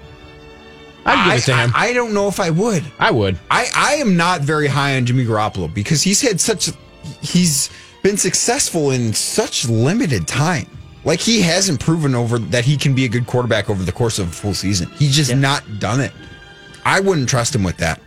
[1.06, 1.72] I'd give it to him.
[1.76, 2.84] I, I don't know if I would.
[3.00, 3.40] I would.
[3.50, 6.70] I, I am not very high on Jimmy Garoppolo because he's had such
[7.22, 7.70] he's
[8.04, 10.68] been successful in such limited time.
[11.04, 14.20] Like he hasn't proven over that he can be a good quarterback over the course
[14.20, 14.90] of a full season.
[14.92, 16.12] He's just not done it.
[16.86, 18.00] I wouldn't trust him with that.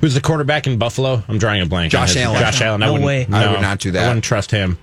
[0.00, 1.22] Who's the quarterback in Buffalo?
[1.28, 1.92] I'm drawing a blank.
[1.92, 2.40] Josh Allen.
[2.40, 2.82] Josh Allen.
[2.82, 3.26] I No wouldn't, way.
[3.32, 4.04] I would not do that.
[4.04, 4.76] I wouldn't trust him.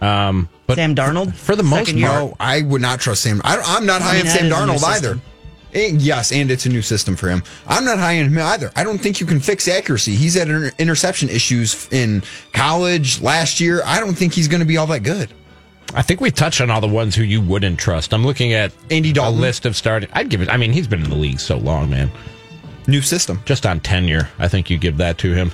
[0.00, 3.40] Um, but Sam Darnold for the most part, No, I would not trust Sam.
[3.44, 5.20] I, I'm not high mean, on that Sam is a new Darnold either.
[5.76, 5.94] System.
[5.94, 7.42] And yes, and it's a new system for him.
[7.66, 8.70] I'm not high on him either.
[8.76, 10.14] I don't think you can fix accuracy.
[10.14, 13.82] He's had inter- interception issues in college last year.
[13.84, 15.30] I don't think he's going to be all that good.
[15.94, 18.12] I think we touched on all the ones who you wouldn't trust.
[18.12, 19.40] I'm looking at Andy a Dalton.
[19.40, 20.08] list of starting.
[20.12, 20.48] I'd give it.
[20.48, 22.10] I mean, he's been in the league so long, man.
[22.88, 23.40] New system.
[23.44, 25.52] Just on tenure, I think you give that to him.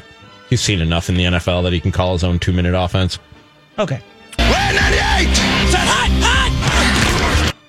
[0.49, 3.19] He's seen enough in the NFL that he can call his own two minute offense.
[3.79, 4.01] Okay.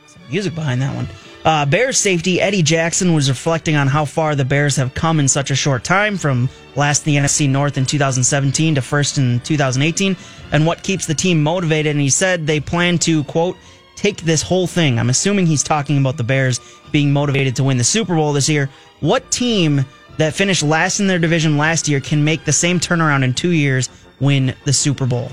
[0.07, 1.07] Some music behind that one.
[1.45, 5.27] Uh, Bears safety Eddie Jackson was reflecting on how far the Bears have come in
[5.27, 9.41] such a short time from last in the NFC North in 2017 to first in
[9.41, 10.15] 2018
[10.53, 11.91] and what keeps the team motivated.
[11.91, 13.58] And he said they plan to, quote,
[13.97, 14.97] take this whole thing.
[14.97, 16.62] I'm assuming he's talking about the Bears
[16.93, 18.69] being motivated to win the Super Bowl this year.
[19.01, 19.86] What team
[20.17, 23.51] that finished last in their division last year can make the same turnaround in two
[23.51, 23.89] years,
[24.21, 25.29] win the Super Bowl?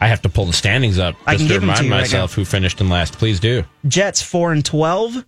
[0.00, 1.86] I have to pull the standings up I just can to give 'em to remind
[1.86, 3.18] you right myself who finished in last.
[3.18, 3.64] Please do.
[3.88, 5.24] Jets four and twelve,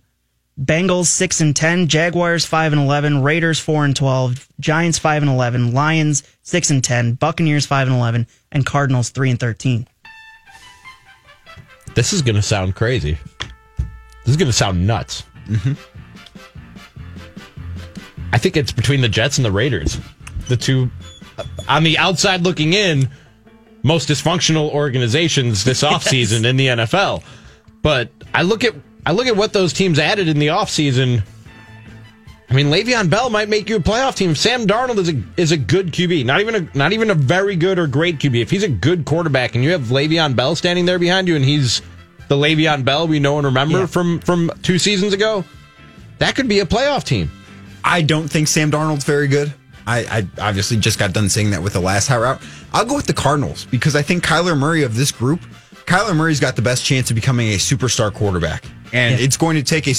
[0.61, 5.31] Bengals six and ten, Jaguars five and eleven, Raiders four and twelve, Giants five and
[5.31, 9.87] eleven, Lions six and ten, Buccaneers five and eleven, and Cardinals three and thirteen.
[11.95, 13.17] This is going to sound crazy.
[13.79, 15.23] This is going to sound nuts.
[15.47, 15.73] Mm-hmm.
[18.31, 19.99] I think it's between the Jets and the Raiders.
[20.47, 20.91] The two,
[21.37, 23.09] uh, on the outside looking in,
[23.83, 27.23] most dysfunctional organizations this offseason in the NFL.
[27.81, 28.73] But I look at
[29.05, 31.23] I look at what those teams added in the offseason.
[32.51, 34.33] I mean, Le'Veon Bell might make you a playoff team.
[34.35, 37.55] Sam Darnold is a is a good QB, not even a not even a very
[37.55, 38.41] good or great QB.
[38.41, 41.45] If he's a good quarterback and you have Le'Veon Bell standing there behind you, and
[41.45, 41.81] he's
[42.27, 43.85] the Le'Veon Bell we know and remember Yeah.
[43.85, 45.45] from from two seasons ago,
[46.17, 47.29] that could be a playoff team.
[47.83, 49.53] I don't think Sam Darnold's very good.
[49.89, 52.41] I, I obviously just got done saying that with the last high route.
[52.73, 55.41] I'll go with the Cardinals because I think Kyler Murray of this group,
[55.85, 58.63] Kyler Murray's got the best chance of becoming a superstar quarterback.
[58.93, 59.25] And Yeah.
[59.25, 59.91] it's going to take a,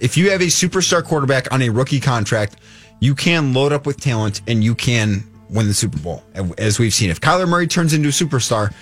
[0.00, 2.56] if you have a superstar quarterback on a rookie contract,
[3.00, 6.22] you can load up with talent and you can win the Super Bowl,
[6.58, 7.10] as we've seen.
[7.10, 8.72] If Kyler Murray turns into a superstar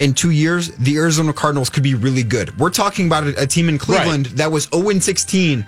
[0.00, 2.58] in two years, the Arizona Cardinals could be really good.
[2.58, 5.64] We're talking about a, a team in Cleveland that was 0 16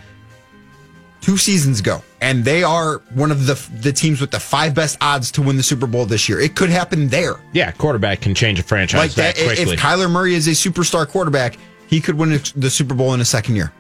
[1.21, 4.97] two seasons ago, and they are one of the the teams with the five best
[5.01, 6.41] odds to win the Super Bowl this year.
[6.41, 7.41] It could happen there.
[7.53, 9.75] Yeah, quarterback can change a franchise Like that, that, quickly.
[9.75, 13.25] if Kyler Murray is a superstar quarterback, he could win the Super Bowl in a
[13.25, 13.73] second year.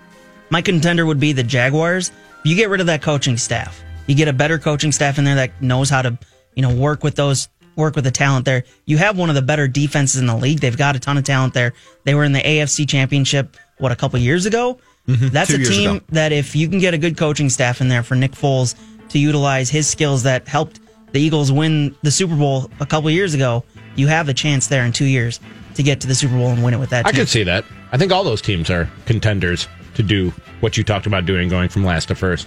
[0.50, 2.10] My contender would be the Jaguars.
[2.44, 3.82] You get rid of that coaching staff.
[4.06, 6.16] You get a better coaching staff in there that knows how to,
[6.54, 8.64] you know, work with those work with the talent there.
[8.86, 10.58] You have one of the better defenses in the league.
[10.60, 11.74] They've got a ton of talent there.
[12.04, 14.80] They were in the AFC Championship what a couple years ago.
[15.08, 15.28] Mm-hmm.
[15.28, 16.04] That's two a team ago.
[16.10, 18.74] that if you can get a good coaching staff in there for Nick Foles
[19.08, 20.80] to utilize his skills that helped
[21.12, 23.64] the Eagles win the Super Bowl a couple years ago,
[23.96, 25.40] you have a chance there in 2 years
[25.74, 27.20] to get to the Super Bowl and win it with that I team.
[27.20, 27.64] could see that.
[27.90, 31.68] I think all those teams are contenders to do what you talked about doing, going
[31.70, 32.46] from last to first.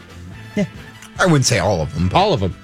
[0.56, 0.66] Yeah,
[1.18, 2.10] I wouldn't say all of them.
[2.10, 2.56] But All of them.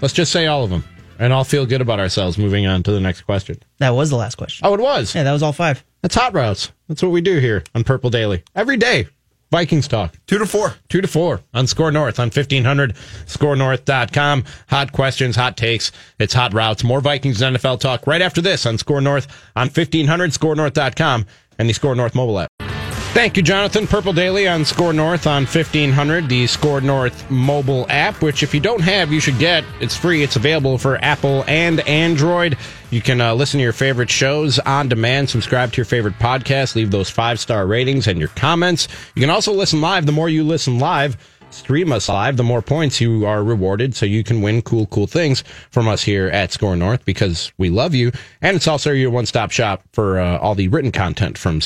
[0.00, 0.82] Let's just say all of them.
[1.18, 3.56] And I'll feel good about ourselves moving on to the next question.
[3.78, 4.66] That was the last question.
[4.66, 5.14] Oh, it was.
[5.14, 5.82] Yeah, that was all five.
[6.02, 6.72] That's hot routes.
[6.88, 8.42] That's what we do here on Purple Daily.
[8.54, 9.06] Every day.
[9.50, 10.14] Vikings talk.
[10.26, 10.74] two to four.
[10.88, 12.94] Two to four on Score North on 1500
[13.26, 14.44] scorenorth.com.
[14.68, 15.92] Hot questions, hot takes.
[16.18, 16.82] It's hot routes.
[16.84, 21.26] More Vikings NFL talk right after this on Score North on 1500 scorenorth.com
[21.58, 22.65] and the Score North mobile app.
[23.16, 23.86] Thank you, Jonathan.
[23.86, 28.60] Purple Daily on Score North on 1500, the Score North mobile app, which if you
[28.60, 29.64] don't have, you should get.
[29.80, 30.22] It's free.
[30.22, 32.58] It's available for Apple and Android.
[32.90, 36.74] You can uh, listen to your favorite shows on demand, subscribe to your favorite podcast,
[36.74, 38.86] leave those five star ratings and your comments.
[39.14, 40.04] You can also listen live.
[40.04, 41.16] The more you listen live,
[41.48, 43.96] stream us live, the more points you are rewarded.
[43.96, 47.70] So you can win cool, cool things from us here at Score North because we
[47.70, 48.12] love you.
[48.42, 51.62] And it's also your one stop shop for uh, all the written content from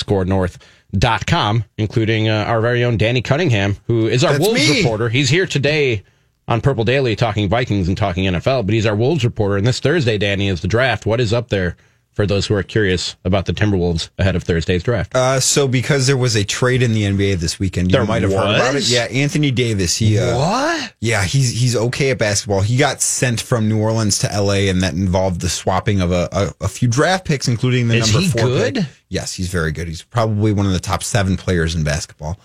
[0.93, 4.79] scorenorth.com, including uh, our very own Danny Cunningham, who is our That's Wolves me.
[4.79, 5.09] reporter.
[5.09, 6.03] He's here today
[6.49, 9.57] on Purple Daily talking Vikings and talking NFL, but he's our Wolves reporter.
[9.57, 11.07] And this Thursday, Danny, is the draft.
[11.07, 11.77] What is up there
[12.13, 15.15] for those who are curious about the Timberwolves ahead of Thursday's draft?
[15.15, 18.23] Uh, so because there was a trade in the NBA this weekend, you There might
[18.23, 18.75] have heard about it.
[18.75, 18.93] was?
[18.93, 19.97] Yeah, Anthony Davis.
[19.97, 20.95] He uh, what?
[21.01, 22.61] Yeah, he's he's okay at basketball.
[22.63, 26.29] He got sent from New Orleans to LA, and that involved the swapping of a,
[26.33, 28.75] a, a few draft picks, including the Is number he four good?
[28.75, 28.85] pick.
[29.09, 29.89] Yes, he's very good.
[29.89, 32.39] He's probably one of the top seven players in basketball.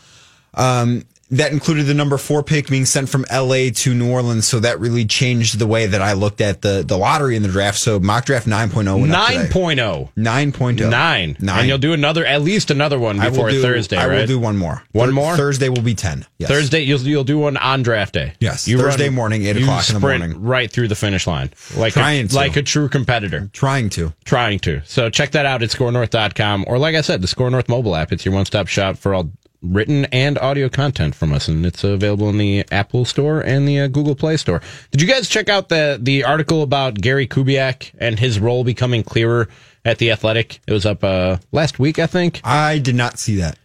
[0.53, 1.03] Um,
[1.37, 4.79] that included the number four pick being sent from LA to New Orleans, so that
[4.79, 7.77] really changed the way that I looked at the the lottery in the draft.
[7.77, 10.09] So mock draft 9.0 went 9.0.
[10.17, 10.89] 9.0.
[10.89, 11.37] Nine.
[11.39, 11.59] Nine.
[11.59, 14.19] And you'll do another, at least another one I before do- Thursday, I right?
[14.21, 14.83] will do one more.
[14.91, 15.35] One Thur- more?
[15.37, 16.25] Thursday will be 10.
[16.37, 16.49] Yes.
[16.49, 18.33] Thursday, you'll you'll do one on draft day.
[18.39, 20.41] Yes, Thursday morning, 8 o'clock in the morning.
[20.43, 22.35] right through the finish line, like Trying a, to.
[22.35, 23.49] like a true competitor.
[23.53, 24.13] Trying to.
[24.25, 24.81] Trying to.
[24.85, 28.11] So check that out at scorenorth.com or like I said, the Score North mobile app.
[28.11, 29.29] It's your one stop shop for all
[29.73, 33.81] written and audio content from us, and it's available in the Apple Store and the
[33.81, 34.61] uh, Google Play Store.
[34.91, 39.03] Did you guys check out the the article about Gary Kubiak and his role becoming
[39.03, 39.47] clearer
[39.83, 40.59] at the Athletic?
[40.67, 42.41] It was up uh, last week, I think.
[42.43, 43.57] I did not see that.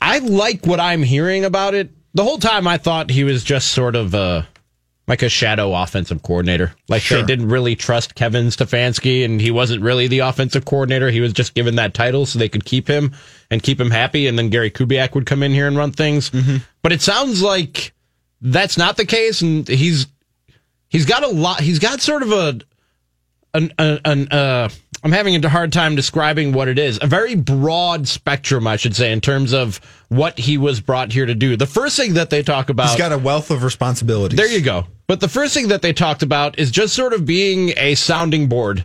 [0.00, 1.90] I like what I'm hearing about it.
[2.14, 4.42] The whole time I thought he was just sort of uh,
[5.08, 6.74] like a shadow offensive coordinator.
[6.88, 7.20] Like Sure.
[7.20, 11.10] they didn't really trust Kevin Stefanski and he wasn't really the offensive coordinator.
[11.10, 13.12] He was just given that title so they could keep him
[13.50, 14.26] and keep him happy.
[14.26, 16.30] And then Gary Kubiak would come in here and run things.
[16.30, 16.56] Mm-hmm.
[16.82, 17.92] But it sounds like
[18.40, 19.42] that's not the case.
[19.42, 20.06] And he's,
[20.88, 22.58] he's got a lot, he's got sort of a,
[23.54, 24.68] an, an, an uh,
[25.02, 26.98] I'm having a hard time describing what it is.
[27.00, 31.26] A very broad spectrum, I should say, in terms of what he was brought here
[31.26, 31.56] to do.
[31.56, 32.88] The first thing that they talk about.
[32.88, 34.36] He's got a wealth of responsibilities.
[34.36, 34.86] There you go.
[35.06, 38.48] But the first thing that they talked about is just sort of being a sounding
[38.48, 38.84] board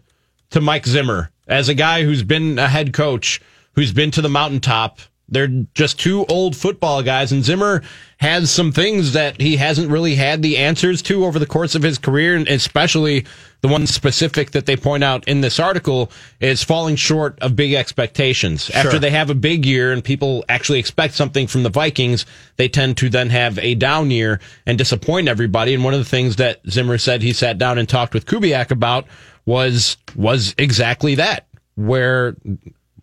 [0.51, 3.41] to Mike Zimmer as a guy who's been a head coach,
[3.73, 4.99] who's been to the mountaintop.
[5.31, 7.81] They're just two old football guys, and Zimmer
[8.17, 11.81] has some things that he hasn't really had the answers to over the course of
[11.81, 13.25] his career, and especially
[13.61, 17.73] the one specific that they point out in this article is falling short of big
[17.73, 18.69] expectations.
[18.71, 22.25] After they have a big year and people actually expect something from the Vikings,
[22.57, 25.73] they tend to then have a down year and disappoint everybody.
[25.73, 28.71] And one of the things that Zimmer said he sat down and talked with Kubiak
[28.71, 29.05] about
[29.45, 31.47] was was exactly that.
[31.75, 32.35] Where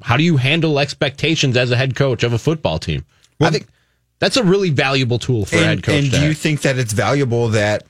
[0.03, 3.05] how do you handle expectations as a head coach of a football team?
[3.41, 3.67] I think
[4.19, 5.95] that's a really valuable tool for a head coach.
[5.95, 7.85] and do you think that it's valuable that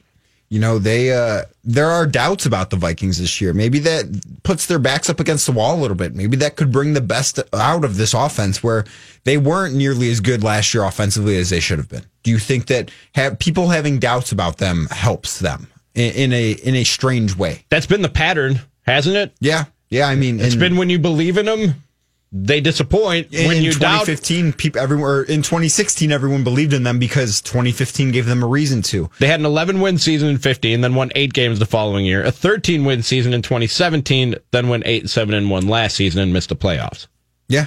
[0.50, 3.52] you know they uh there are doubts about the Vikings this year?
[3.54, 4.04] Maybe that
[4.42, 6.14] puts their backs up against the wall a little bit.
[6.14, 8.84] Maybe that could bring the best out of this offense where
[9.24, 12.04] they weren't nearly as good last year offensively as they should have been.
[12.22, 16.52] Do you think that have people having doubts about them helps them in, in a
[16.52, 17.64] in a strange way?
[17.70, 19.32] that's been the pattern, hasn't it?
[19.40, 20.06] Yeah, yeah.
[20.08, 21.74] I mean, It's in- been when you believe in them,
[22.30, 23.32] they disappoint.
[23.32, 28.10] in when you doubt, 2015, people everywhere in 2016, everyone believed in them because 2015
[28.12, 29.08] gave them a reason to.
[29.18, 32.22] They had an 11 win season in 15, then won eight games the following year.
[32.22, 36.32] A 13 win season in 2017, then went eight, seven, and one last season and
[36.32, 37.06] missed the playoffs.
[37.48, 37.66] Yeah.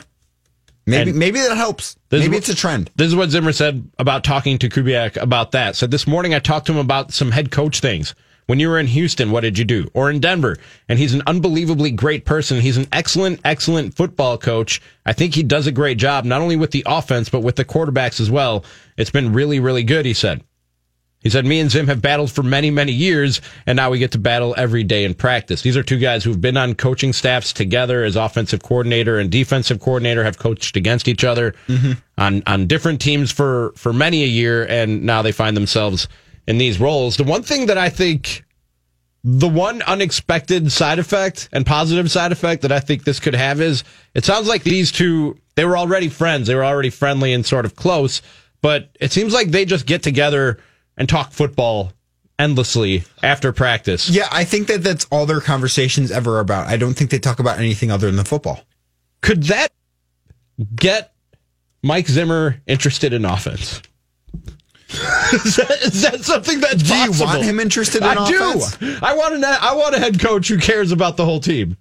[0.86, 1.96] Maybe And- maybe that helps.
[2.12, 2.90] Maybe what- it's a trend.
[2.96, 5.76] This is what Zimmer said about talking to Kubiak about that.
[5.76, 8.14] So this morning I talked to him about some head coach things.
[8.48, 9.90] When you were in Houston, what did you do?
[9.94, 10.58] Or in Denver?
[10.90, 12.60] And he's an unbelievably great person.
[12.60, 14.82] He's an excellent, excellent football coach.
[15.06, 17.66] I think he does a great job, not only with the offense, but with the
[17.66, 18.66] quarterbacks as well.
[18.98, 20.44] It's been really, really good, he said.
[21.22, 24.12] He said, Me and Zim have battled for many, many years, and now we get
[24.12, 25.62] to battle every day in practice.
[25.62, 29.80] These are two guys who've been on coaching staffs together as offensive coordinator and defensive
[29.80, 31.92] coordinator, have coached against each other mm-hmm.
[32.18, 36.08] on, on different teams for, for many a year, and now they find themselves
[36.48, 37.18] in these roles.
[37.18, 38.44] The one thing that I think,
[39.24, 43.62] the one unexpected side effect and positive side effect that I think this could have
[43.62, 43.84] is
[44.16, 46.48] it sounds like these two, they were already friends.
[46.48, 48.22] They were already friendly and sort of close.
[48.62, 50.58] but it seems like they just get together
[50.98, 51.94] and talk football
[52.38, 54.10] endlessly after practice.
[54.10, 56.68] Yeah, I think that that's all their conversations ever about.
[56.68, 58.62] I don't think they talk about anything other than the football.
[59.22, 59.72] Could that
[60.76, 61.14] get
[61.84, 63.82] Mike Zimmer interested in offense?
[65.34, 67.28] is, that, is that something that's Do possible?
[67.28, 68.78] you want him interested in I offense?
[68.78, 68.98] do.
[69.02, 71.78] I want a I want a head coach who cares about the whole team.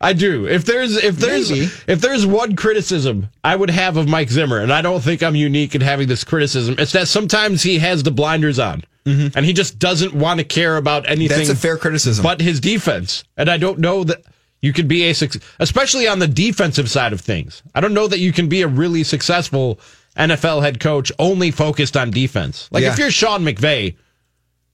[0.00, 0.46] I do.
[0.46, 1.66] If there's if there's Maybe.
[1.86, 5.36] if there's one criticism I would have of Mike Zimmer, and I don't think I'm
[5.36, 9.52] unique in having this criticism, it's that sometimes he has the blinders on, and he
[9.52, 11.38] just doesn't want to care about anything.
[11.38, 11.46] Mm-hmm.
[11.48, 12.22] That's a fair criticism.
[12.22, 14.24] but his defense, and I don't know that
[14.60, 15.14] you could be a
[15.58, 17.62] especially on the defensive side of things.
[17.74, 19.80] I don't know that you can be a really successful
[20.16, 22.68] NFL head coach only focused on defense.
[22.70, 22.92] Like Yeah.
[22.92, 23.96] if you're Sean McVay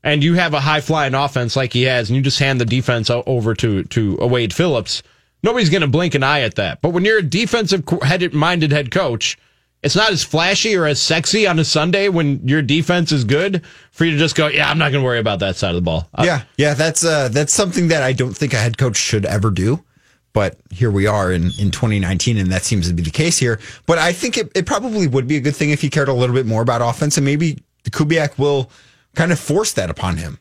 [0.02, 2.64] and you have a high flying offense like he has, and you just hand the
[2.64, 5.02] defense over to to a Wade Phillips,
[5.42, 6.80] nobody's going to blink an eye at that.
[6.82, 9.36] But when you're a defensive headed minded head coach,
[9.82, 13.62] it's not as flashy or as sexy on a Sunday when your defense is good
[13.92, 15.76] for you to just go, yeah, I'm not going to worry about that side of
[15.76, 16.08] the ball.
[16.12, 19.24] Uh, yeah, yeah, that's uh, that's something that I don't think a head coach should
[19.24, 19.84] ever do.
[20.32, 23.58] But here we are in, in 2019, and that seems to be the case here.
[23.86, 26.12] But I think it, it probably would be a good thing if he cared a
[26.12, 28.70] little bit more about offense, and maybe Kubiak will
[29.14, 30.38] kind of force that upon him.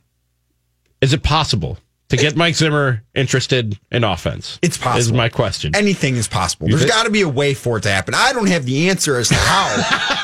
[1.01, 1.77] Is it possible
[2.09, 4.59] to get Mike Zimmer interested in offense?
[4.61, 4.99] It's possible.
[4.99, 5.75] Is my question.
[5.75, 6.67] Anything is possible.
[6.67, 8.13] There's got to be a way for it to happen.
[8.15, 9.67] I don't have the answer as to how.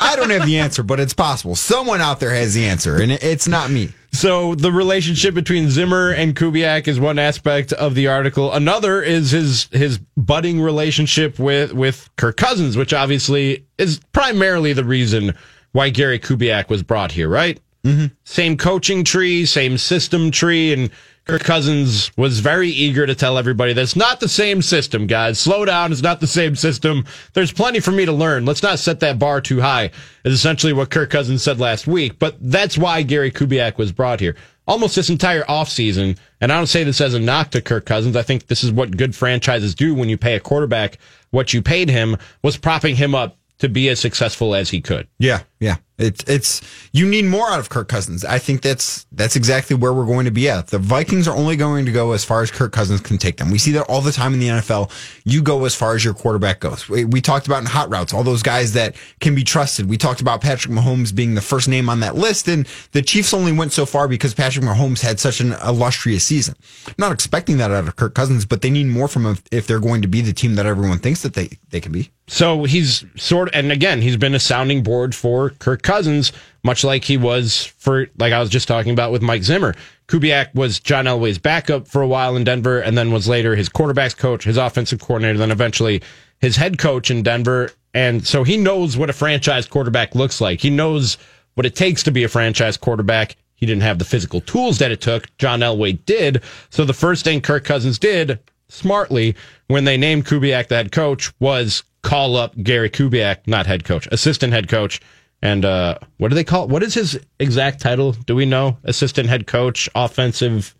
[0.00, 1.54] I don't have the answer, but it's possible.
[1.54, 3.90] Someone out there has the answer, and it's not me.
[4.12, 8.52] So the relationship between Zimmer and Kubiak is one aspect of the article.
[8.52, 14.84] Another is his his budding relationship with with Kirk Cousins, which obviously is primarily the
[14.84, 15.34] reason
[15.72, 17.60] why Gary Kubiak was brought here, right?
[17.82, 18.06] Mm-hmm.
[18.22, 20.90] Same coaching tree, same system tree, and
[21.26, 25.38] Kirk Cousins was very eager to tell everybody that's not the same system, guys.
[25.38, 25.90] Slow down.
[25.90, 27.06] It's not the same system.
[27.32, 28.44] There's plenty for me to learn.
[28.44, 29.90] Let's not set that bar too high,
[30.24, 32.18] is essentially what Kirk Cousins said last week.
[32.18, 34.36] But that's why Gary Kubiak was brought here.
[34.66, 38.16] Almost this entire offseason, and I don't say this as a knock to Kirk Cousins.
[38.16, 40.98] I think this is what good franchises do when you pay a quarterback
[41.30, 45.08] what you paid him, was propping him up to be as successful as he could.
[45.18, 45.76] Yeah, yeah.
[45.96, 46.60] It's it's
[46.92, 48.24] you need more out of Kirk Cousins.
[48.24, 50.66] I think that's that's exactly where we're going to be at.
[50.66, 53.50] The Vikings are only going to go as far as Kirk Cousins can take them.
[53.50, 54.90] We see that all the time in the NFL.
[55.24, 56.88] You go as far as your quarterback goes.
[56.88, 59.88] We, we talked about in hot routes all those guys that can be trusted.
[59.88, 63.32] We talked about Patrick Mahomes being the first name on that list, and the Chiefs
[63.32, 66.56] only went so far because Patrick Mahomes had such an illustrious season.
[66.88, 69.68] I'm not expecting that out of Kirk Cousins, but they need more from him if
[69.68, 72.10] they're going to be the team that everyone thinks that they they can be.
[72.26, 76.84] So he's sort of, and again, he's been a sounding board for Kirk Cousins, much
[76.84, 79.74] like he was for, like I was just talking about with Mike Zimmer.
[80.08, 83.68] Kubiak was John Elway's backup for a while in Denver, and then was later his
[83.68, 86.02] quarterbacks coach, his offensive coordinator, then eventually
[86.40, 87.70] his head coach in Denver.
[87.94, 90.60] And so he knows what a franchise quarterback looks like.
[90.60, 91.16] He knows
[91.54, 93.36] what it takes to be a franchise quarterback.
[93.54, 95.34] He didn't have the physical tools that it took.
[95.38, 96.42] John Elway did.
[96.70, 99.36] So the first thing Kirk Cousins did smartly
[99.68, 104.06] when they named Kubiak the head coach was call up Gary Kubiak, not head coach,
[104.12, 105.00] assistant head coach.
[105.44, 106.68] And uh, what do they call?
[106.68, 108.12] What is his exact title?
[108.12, 108.78] Do we know?
[108.82, 110.74] Assistant head coach, offensive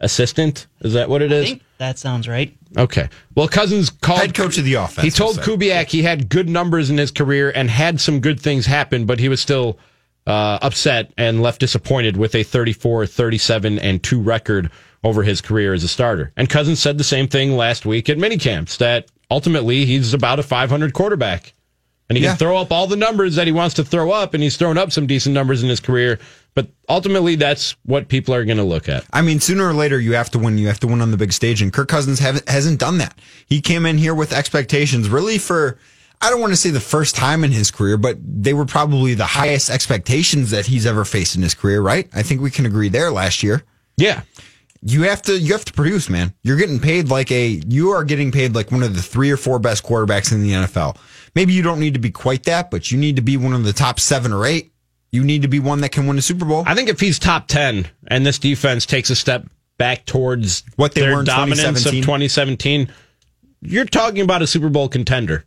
[0.00, 0.66] assistant.
[0.80, 1.44] Is that what it is?
[1.44, 2.52] I think that sounds right.
[2.76, 3.08] Okay.
[3.36, 5.04] Well, Cousins called Head coach of the offense.
[5.04, 5.38] He told.
[5.38, 9.20] Kubiak he had good numbers in his career and had some good things happen, but
[9.20, 9.78] he was still
[10.26, 14.68] uh, upset and left disappointed with a 34, 37, and 2 record
[15.04, 16.32] over his career as a starter.
[16.36, 20.42] And Cousins said the same thing last week at minicamps that ultimately he's about a
[20.42, 21.54] 500 quarterback.
[22.08, 22.30] And he Yeah.
[22.30, 24.78] can throw up all the numbers that he wants to throw up, and he's thrown
[24.78, 26.18] up some decent numbers in his career.
[26.54, 29.04] But ultimately, that's what people are going to look at.
[29.12, 30.56] I mean, sooner or later, you have to win.
[30.58, 33.16] You have to win on the big stage, and Kirk Cousins hasn't done that.
[33.46, 35.78] He came in here with expectations, really for
[36.20, 39.14] I don't want to say the first time in his career, but they were probably
[39.14, 41.80] the highest expectations that he's ever faced in his career.
[41.80, 42.08] Right?
[42.12, 43.12] I think we can agree there.
[43.12, 43.62] Last year,
[43.98, 44.22] Yeah.
[44.84, 46.32] you have to you have to produce, man.
[46.42, 49.36] You're getting paid like a you are getting paid like one of the three or
[49.36, 50.96] four best quarterbacks in the NFL.
[51.38, 53.62] Maybe you don't need to be quite that, but you need to be one of
[53.62, 54.72] the top seven or eight.
[55.12, 56.64] You need to be one that can win a Super Bowl.
[56.66, 60.94] I think if he's top 10 and this defense takes a step back towards What
[60.94, 62.86] they their were in dominance of 2017?
[62.88, 62.92] 2017,
[63.60, 65.44] you're talking about a Super Bowl contender.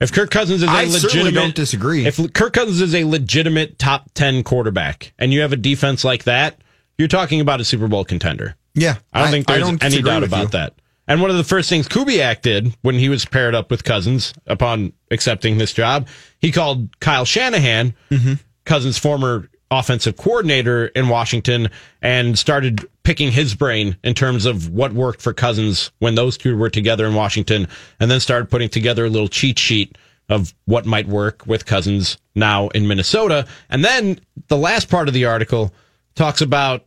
[0.00, 2.06] If Kirk Cousins is a I legitimate don't disagree.
[2.06, 6.24] If Kirk Cousins is a legitimate top 10 quarterback and you have a defense like
[6.24, 6.60] that,
[6.98, 8.56] you're talking about a Super Bowl contender.
[8.74, 10.48] yeah, I don't think there's any doubt about you.
[10.48, 10.74] that.
[11.08, 14.32] And one of the first things Kubiak did when he was paired up with Cousins
[14.46, 16.06] upon accepting this job,
[16.38, 18.34] he called Kyle Shanahan, Mm-hmm.
[18.64, 21.68] Cousins' former offensive coordinator in Washington,
[22.02, 26.56] and started picking his brain in terms of what worked for Cousins when those two
[26.56, 27.66] were together in Washington,
[27.98, 29.96] and then started putting together a little cheat sheet
[30.28, 33.46] of what might work with Cousins now in Minnesota.
[33.68, 35.72] And then the last part of the article
[36.14, 36.84] talks about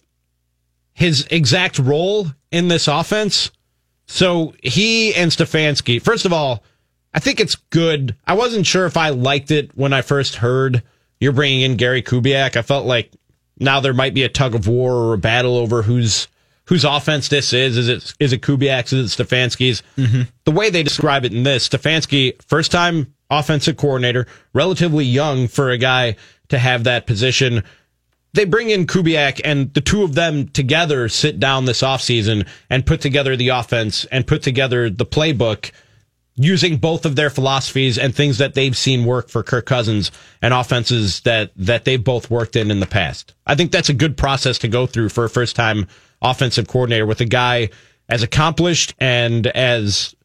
[0.93, 3.51] his exact role in this offense.
[4.05, 6.63] So he and Stefanski, first of all,
[7.13, 8.15] I think it's good.
[8.25, 10.83] I wasn't sure if I liked it when I first heard
[11.19, 12.55] you're bringing in Gary Kubiak.
[12.57, 13.11] I felt like
[13.59, 16.27] now there might be a tug of war or a battle over whose
[16.65, 17.77] whose offense this is.
[17.77, 18.93] Is it is it Kubiak's?
[18.93, 19.83] Is it Stefanski's?
[19.97, 20.23] Mm-hmm.
[20.43, 25.71] The way they describe it in this, Stefanski, first time offensive coordinator, relatively young for
[25.71, 26.15] a guy
[26.49, 27.63] to have that position.
[28.33, 32.85] They bring in Kubiak and the two of them together sit down this offseason and
[32.85, 35.71] put together the offense and put together the playbook
[36.35, 40.11] using both of their philosophies and things that they've seen work for Kirk Cousins
[40.41, 43.33] and offenses that that they've both worked in in the past.
[43.45, 45.87] I think that's a good process to go through for a first time
[46.21, 47.69] offensive coordinator with a guy
[48.09, 50.15] as accomplished and as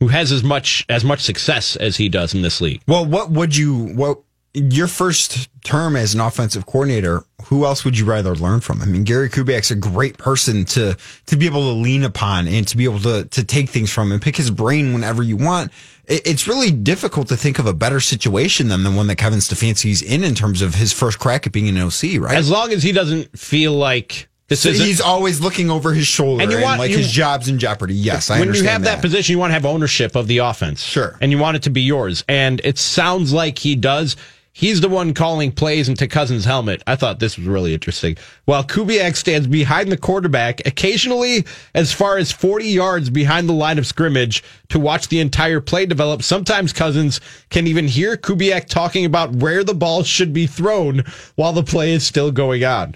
[0.00, 2.80] who has as much as much success as he does in this league.
[2.86, 4.20] Well, what would you what
[4.54, 8.80] your first term as an offensive coordinator, who else would you rather learn from?
[8.82, 12.66] I mean, Gary Kubiak's a great person to to be able to lean upon and
[12.68, 15.72] to be able to to take things from and pick his brain whenever you want.
[16.06, 20.02] It's really difficult to think of a better situation than the one that Kevin Stefanski's
[20.02, 22.36] in in terms of his first crack at being an OC, right?
[22.36, 26.06] As long as he doesn't feel like this so is he's always looking over his
[26.06, 27.94] shoulder and, you want, and like you, his job's in jeopardy.
[27.94, 28.48] Yes, I understand.
[28.50, 28.96] when you have that.
[28.96, 31.62] that position, you want to have ownership of the offense, sure, and you want it
[31.62, 32.24] to be yours.
[32.28, 34.16] And it sounds like he does.
[34.56, 36.80] He's the one calling plays into Cousins' helmet.
[36.86, 38.16] I thought this was really interesting.
[38.44, 41.44] While Kubiak stands behind the quarterback, occasionally
[41.74, 45.86] as far as 40 yards behind the line of scrimmage to watch the entire play
[45.86, 46.22] develop.
[46.22, 51.02] Sometimes Cousins can even hear Kubiak talking about where the ball should be thrown
[51.34, 52.94] while the play is still going on.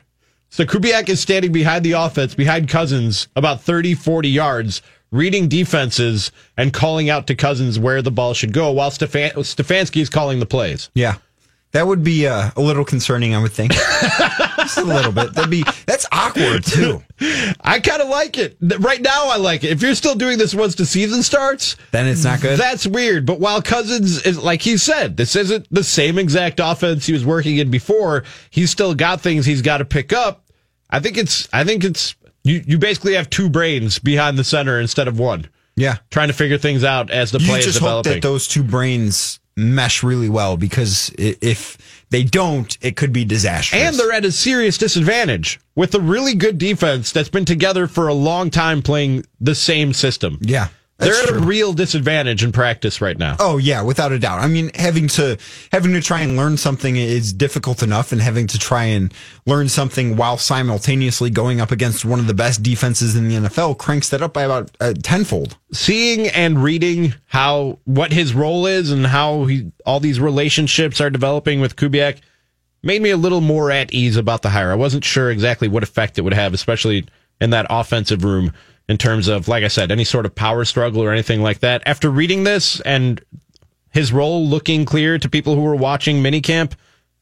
[0.51, 4.81] So Kubiak is standing behind the offense, behind Cousins, about 30, 40 yards,
[5.11, 10.01] reading defenses and calling out to Cousins where the ball should go while Stefan- Stefanski
[10.01, 10.89] is calling the plays.
[10.95, 11.17] Yeah.
[11.73, 13.73] That would be uh, a little concerning, I would think.
[14.59, 15.35] Just a little bit.
[15.35, 17.03] That'd be that's awkward too.
[17.61, 19.29] I kind of like it right now.
[19.29, 19.71] I like it.
[19.71, 22.59] If you're still doing this once the season starts, then it's not good.
[22.59, 23.27] That's weird.
[23.27, 27.25] But while Cousins is like he said, this isn't the same exact offense he was
[27.25, 28.25] working in before.
[28.49, 30.47] He's still got things he's got to pick up.
[30.91, 31.49] I think it's.
[31.53, 32.15] I think it's.
[32.45, 35.49] You you basically have two brains behind the center instead of one.
[35.77, 38.13] Yeah, trying to figure things out as the you play is developing.
[38.13, 41.77] Hope that those two brains mesh really well because if
[42.11, 43.83] they don't, it could be disastrous.
[43.83, 48.09] And they're at a serious disadvantage with a really good defense that's been together for
[48.09, 50.39] a long time playing the same system.
[50.41, 50.69] Yeah.
[50.99, 51.39] They're at true.
[51.39, 53.37] a real disadvantage in practice right now.
[53.39, 54.41] Oh yeah, without a doubt.
[54.41, 55.39] I mean, having to
[55.71, 59.15] having to try and learn something is difficult enough, and having to try and
[59.47, 63.79] learn something while simultaneously going up against one of the best defenses in the NFL
[63.79, 65.57] cranks that up by about uh, tenfold.
[65.73, 71.11] Seeing and reading how what his role is and how he all these relationships are
[71.11, 72.19] developing with Kubiak
[72.83, 74.73] made me a little more at ease about the hire.
[74.73, 77.07] I wasn't sure exactly what effect it would have, especially
[77.41, 78.53] in that offensive room
[78.89, 81.83] in terms of, like I said, any sort of power struggle or anything like that.
[81.87, 83.23] After reading this and
[83.91, 86.73] his role looking clear to people who were watching minicamp,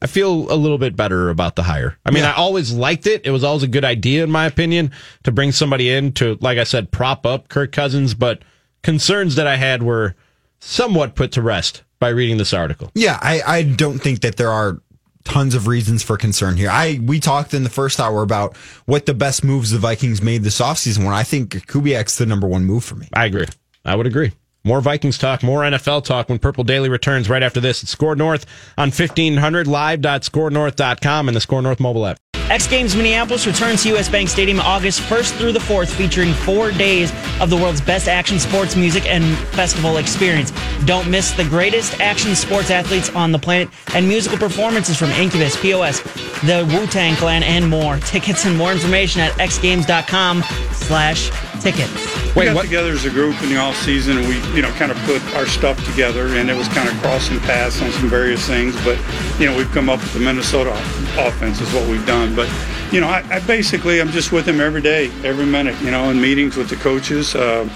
[0.01, 1.97] I feel a little bit better about the hire.
[2.05, 2.31] I mean, yeah.
[2.31, 3.25] I always liked it.
[3.25, 4.91] It was always a good idea, in my opinion,
[5.23, 8.13] to bring somebody in to, like I said, prop up Kirk Cousins.
[8.13, 8.43] But
[8.83, 10.15] concerns that I had were
[10.59, 12.91] somewhat put to rest by reading this article.
[12.93, 14.79] Yeah, I, I don't think that there are
[15.27, 16.69] tons of reasons for concern here.
[16.71, 18.55] I we talked in the first hour about
[18.85, 22.47] what the best moves the Vikings made this offseason when I think Kubiak's the number
[22.47, 23.07] one move for me.
[23.13, 23.45] I agree.
[23.85, 24.31] I would agree.
[24.63, 27.83] More Vikings talk, more NFL talk when Purple Daily returns right after this.
[27.83, 28.45] It's SKOR North
[28.77, 32.17] on 1500 live.skornorth.com and the SKOR North mobile app.
[32.49, 36.71] X Games Minneapolis returns to US Bank Stadium August 1st through the 4th, featuring four
[36.71, 40.53] days of the world's best action sports music and festival experience.
[40.85, 45.59] Don't miss the greatest action sports athletes on the planet and musical performances from Incubus,
[45.59, 46.01] POS,
[46.43, 47.97] the Wu-Tang Clan, and more.
[47.99, 50.41] Tickets and more information at xgames.com
[50.71, 51.29] slash
[51.61, 52.35] tickets.
[52.35, 52.63] We got what?
[52.63, 55.21] together as a group in the off season and we, you know, kind of put
[55.35, 58.75] our stuff together and it was kind of crossing paths on some various things.
[58.85, 58.99] But,
[59.39, 60.71] you know, we've come up with the Minnesota
[61.17, 62.35] offense is what we've done.
[62.37, 62.47] But,
[62.93, 66.11] you know, I, I basically, I'm just with him every day, every minute, you know,
[66.11, 67.33] in meetings with the coaches.
[67.33, 67.67] Uh,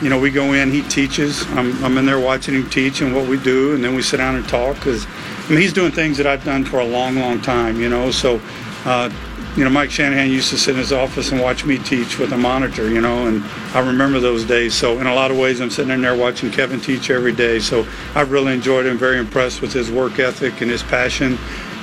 [0.00, 1.44] you know, we go in, he teaches.
[1.48, 4.18] I'm, I'm in there watching him teach and what we do, and then we sit
[4.18, 7.16] down and talk because I mean, he's doing things that I've done for a long,
[7.16, 8.12] long time, you know.
[8.12, 8.40] So,
[8.84, 9.10] uh,
[9.56, 12.32] you know, Mike Shanahan used to sit in his office and watch me teach with
[12.32, 13.42] a monitor, you know, and
[13.74, 14.74] I remember those days.
[14.74, 17.58] So, in a lot of ways, I'm sitting in there watching Kevin teach every day.
[17.58, 17.84] So,
[18.14, 21.36] I've really enjoyed him, very impressed with his work ethic and his passion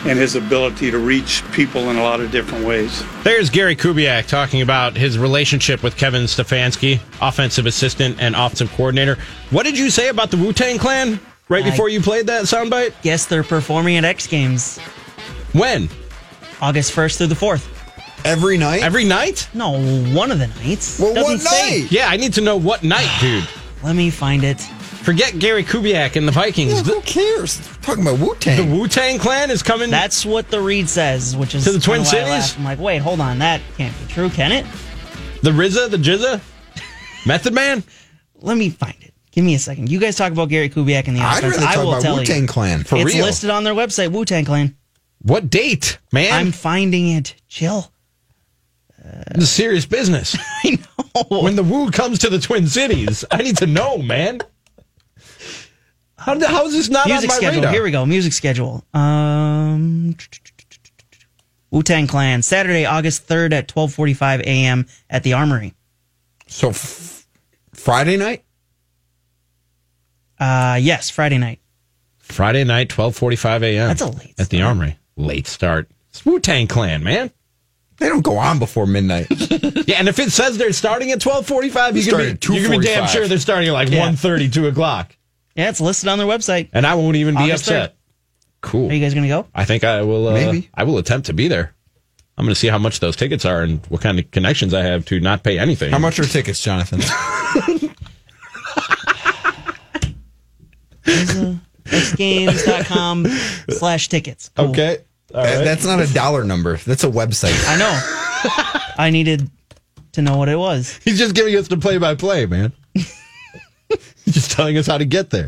[0.05, 3.03] and his ability to reach people in a lot of different ways.
[3.23, 9.17] There's Gary Kubiak talking about his relationship with Kevin Stefanski, offensive assistant and offensive coordinator.
[9.51, 11.19] What did you say about the Wu Tang Clan?
[11.49, 12.93] right I- before you played that soundbite?
[13.03, 14.79] Yes, they're performing at X Games
[15.53, 15.89] When?
[16.61, 17.67] August 1st through the 4th.
[18.23, 18.83] Every night?
[18.83, 19.47] Every night?
[19.53, 19.71] No,
[20.13, 20.99] one of the nights.
[20.99, 21.81] well, Doesn't what say.
[21.81, 21.91] night?
[21.91, 23.47] Yeah, I need to know what night, dude.
[23.83, 24.61] Let me find it.
[25.03, 26.73] Forget Gary Kubiak and the Vikings.
[26.73, 27.59] Yeah, who cares?
[27.59, 28.57] We're talking about Wu Tang.
[28.57, 28.79] the Tang.
[28.79, 29.89] Wu Tang Clan is coming.
[29.89, 32.57] That's what the read says, which is To the Twin kinda why I Cities?
[32.57, 34.65] I'm like, wait, hold on, that can't be true, can it?
[35.41, 36.39] the RZA, the GZA,
[37.25, 37.83] Method Man.
[38.35, 39.13] Let me find it.
[39.31, 39.89] Give me a second.
[39.89, 41.55] You guys talk about Gary Kubiak and the I'd offense.
[41.55, 42.47] rather I talk will about tell Wu Tang you.
[42.47, 42.83] Clan.
[42.83, 43.25] For it's real.
[43.25, 44.75] listed on their website, Wu Tang Clan.
[45.23, 46.31] What date, man?
[46.33, 47.33] I'm finding it.
[47.47, 47.91] Chill.
[49.33, 50.37] This is serious business.
[50.63, 50.77] I
[51.29, 51.41] know.
[51.41, 54.41] when the Wu comes to the Twin Cities, I need to know, man.
[56.21, 57.61] How, did- how is this not Music on my schedule.
[57.61, 57.73] radar?
[57.73, 58.05] Here we go.
[58.05, 58.83] Music schedule.
[58.93, 60.15] Um,
[61.71, 62.41] Wu Tang Clan.
[62.41, 64.85] Saturday, August 3rd at 12:45 a.m.
[65.09, 65.73] at the Armory.
[66.47, 67.25] So f-
[67.73, 68.43] Friday night?
[70.39, 71.59] Uh, yes, Friday night.
[72.19, 73.87] Friday night, twelve forty-five a.m.
[73.89, 74.61] That's a late at the.
[74.61, 74.97] Armory.
[75.17, 75.89] Late start.
[76.09, 77.29] It's Wu Tang Clan, man.
[77.97, 79.27] They don't go on before midnight.
[79.91, 82.55] Yeah, and if it says they're starting at twelve forty-five, you They can start be
[82.61, 83.99] you can be damn sure they're starting at like Yeah.
[84.05, 85.15] one thirty, two o'clock,
[85.55, 86.69] Yeah, it's listed on their website.
[86.73, 87.95] and I won't even be August upset.
[88.61, 88.89] Cool.
[88.89, 89.47] Are you guys gonna go?
[89.55, 90.27] I think I will.
[90.29, 90.69] Uh, Maybe.
[90.73, 91.73] I will attempt to be there.
[92.37, 94.81] I'm going to see how much those tickets are and what kind of connections I
[94.83, 95.91] have to not pay anything.
[95.91, 97.01] How much are tickets, Jonathan?
[101.85, 103.27] xgames.com
[103.69, 104.49] slash tickets.
[104.55, 104.69] Cool.
[104.69, 104.97] Okay.
[105.33, 105.63] All That- right.
[105.65, 106.77] That's not a dollar number.
[106.77, 107.55] That's a website.
[107.67, 108.91] I know.
[108.97, 109.49] I needed
[110.13, 110.99] to know what it was.
[111.03, 112.73] He's just giving us the play-by-play, man.
[114.25, 115.47] He's just telling us how to get there.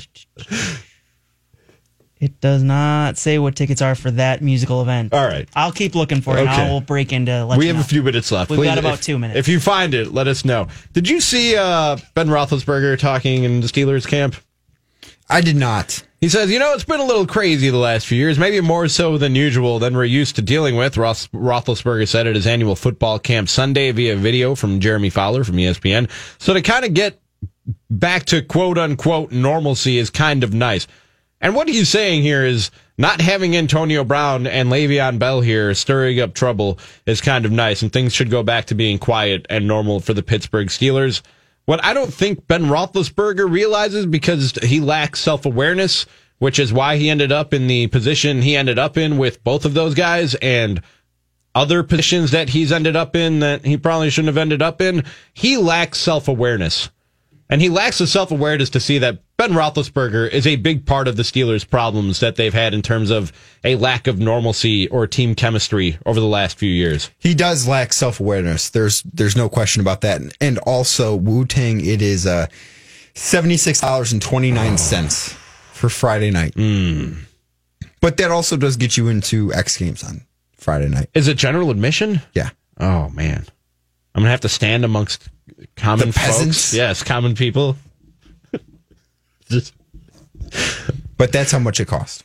[2.20, 5.14] It does not say what tickets are for that musical event.
[5.14, 5.48] All right.
[5.56, 6.68] I'll keep looking for it and Okay.
[6.68, 7.82] I will break into let we you have know.
[7.82, 8.50] a few minutes left.
[8.50, 9.38] We've got about if- two minutes.
[9.40, 10.68] If you find it, let us know.
[10.94, 14.36] Did you see uh, Ben Roethlisberger talking in the Steelers camp?
[15.30, 16.06] I did not.
[16.22, 18.88] He says, you know, it's been a little crazy the last few years, maybe more
[18.88, 20.96] so than usual than we're used to dealing with.
[20.96, 25.56] Roth- Roethlisberger said at his annual football camp Sunday via video from Jeremy Fowler from
[25.58, 26.10] ESPN.
[26.40, 27.20] So to kind of get
[27.90, 30.88] back to quote unquote normalcy is kind of nice.
[31.42, 36.20] And what he's saying here is not having Antonio Brown and Le'Veon Bell here stirring
[36.22, 39.68] up trouble is kind of nice, and things should go back to being quiet and
[39.68, 41.22] normal for the Pittsburgh Steelers.
[41.66, 46.06] What I don't think Ben Roethlisberger realizes because he lacks self awareness,
[46.40, 49.66] which is why he ended up in the position he ended up in with both
[49.66, 50.82] of those guys and
[51.56, 55.04] other positions that he's ended up in that he probably shouldn't have ended up in.
[55.34, 56.90] He lacks self awareness.
[57.54, 61.08] And he lacks the self awareness to see that Ben Roethlisberger is a big part
[61.08, 63.32] of the Steelers' problems that they've had in terms of
[63.64, 67.12] a lack of normalcy or team chemistry over the last few years.
[67.20, 68.72] He does lack self awareness.
[68.72, 70.20] There's there's no question about that.
[70.42, 72.48] And also Wu Tang, it is uh
[73.14, 75.34] seventy six dollars and twenty nine cents
[75.74, 76.56] for Friday night.
[78.02, 80.26] But that also does get you into X Games on
[80.58, 81.12] Friday night.
[81.14, 82.20] Is it general admission?
[82.34, 82.50] Yeah.
[82.80, 83.46] Oh man,
[84.16, 85.28] I'm gonna have to stand amongst
[85.76, 86.66] common The peasants?
[86.70, 86.74] folks.
[86.74, 87.76] Yes, common people.
[89.50, 89.74] Just,
[91.18, 92.24] But that's how much it costs.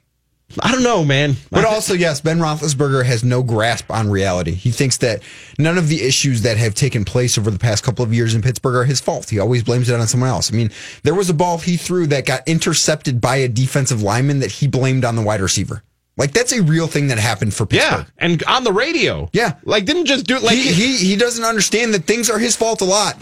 [0.62, 1.36] I don't know, man.
[1.50, 4.52] But also, yes, Ben Roethlisberger has no grasp on reality.
[4.52, 5.22] He thinks that
[5.58, 8.40] none of the issues that have taken place over the past couple of years in
[8.40, 9.28] Pittsburgh are his fault.
[9.28, 10.50] He always blames it on someone else.
[10.50, 10.70] I mean,
[11.02, 14.66] there was a ball he threw that got intercepted by a defensive lineman that he
[14.66, 15.82] blamed on the wide receiver.
[16.18, 18.04] Like that's a real thing that happened for Pittsburgh.
[18.06, 19.30] yeah, and on the radio.
[19.32, 19.54] Yeah.
[19.64, 22.56] like didn't just do it like he, he he doesn't understand that things are his
[22.56, 23.16] fault a lot.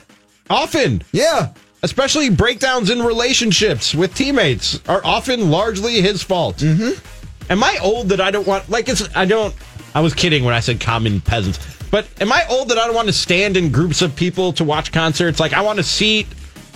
[0.51, 1.03] often.
[1.13, 1.53] Yeah.
[1.83, 6.57] especially breakdowns in relationships with teammates are often largely his fault.
[6.57, 7.53] Mm-hmm.
[7.53, 9.55] Am I old that I don't want like it's I don't
[9.95, 11.59] I was kidding when I said common peasants.
[11.91, 14.65] But am I old that I don't want to stand in groups of people to
[14.65, 15.39] watch concerts?
[15.39, 16.27] Like I want a seat,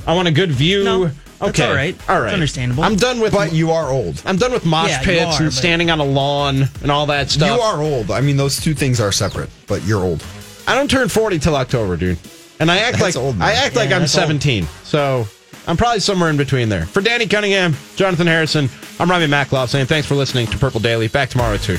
[0.06, 0.84] I want a good view.
[0.84, 1.10] No,
[1.40, 1.96] that's okay, all right.
[2.08, 2.84] all right, It's understandable.
[2.84, 4.22] I'm done with But you are old.
[4.26, 6.90] I'm done with mosh Yeah, you pits are, and but- standing on a lawn and
[6.90, 7.48] all that stuff.
[7.56, 8.10] You are old.
[8.10, 10.24] I mean, those two things are separate, but you're old.
[10.68, 12.18] I don't turn 40 till October, dude.
[12.60, 13.48] And I act That's like old, man.
[13.48, 14.22] I act like Yeah, I'm that's old.
[14.24, 14.66] 17.
[14.84, 15.26] So
[15.66, 16.84] I'm probably somewhere in between there.
[16.86, 18.68] For Danny Cunningham, Jonathan Harrison,
[18.98, 21.08] I'm Robbie Mackloff saying thanks for listening to Purple Daily.
[21.08, 21.78] Back tomorrow at 2.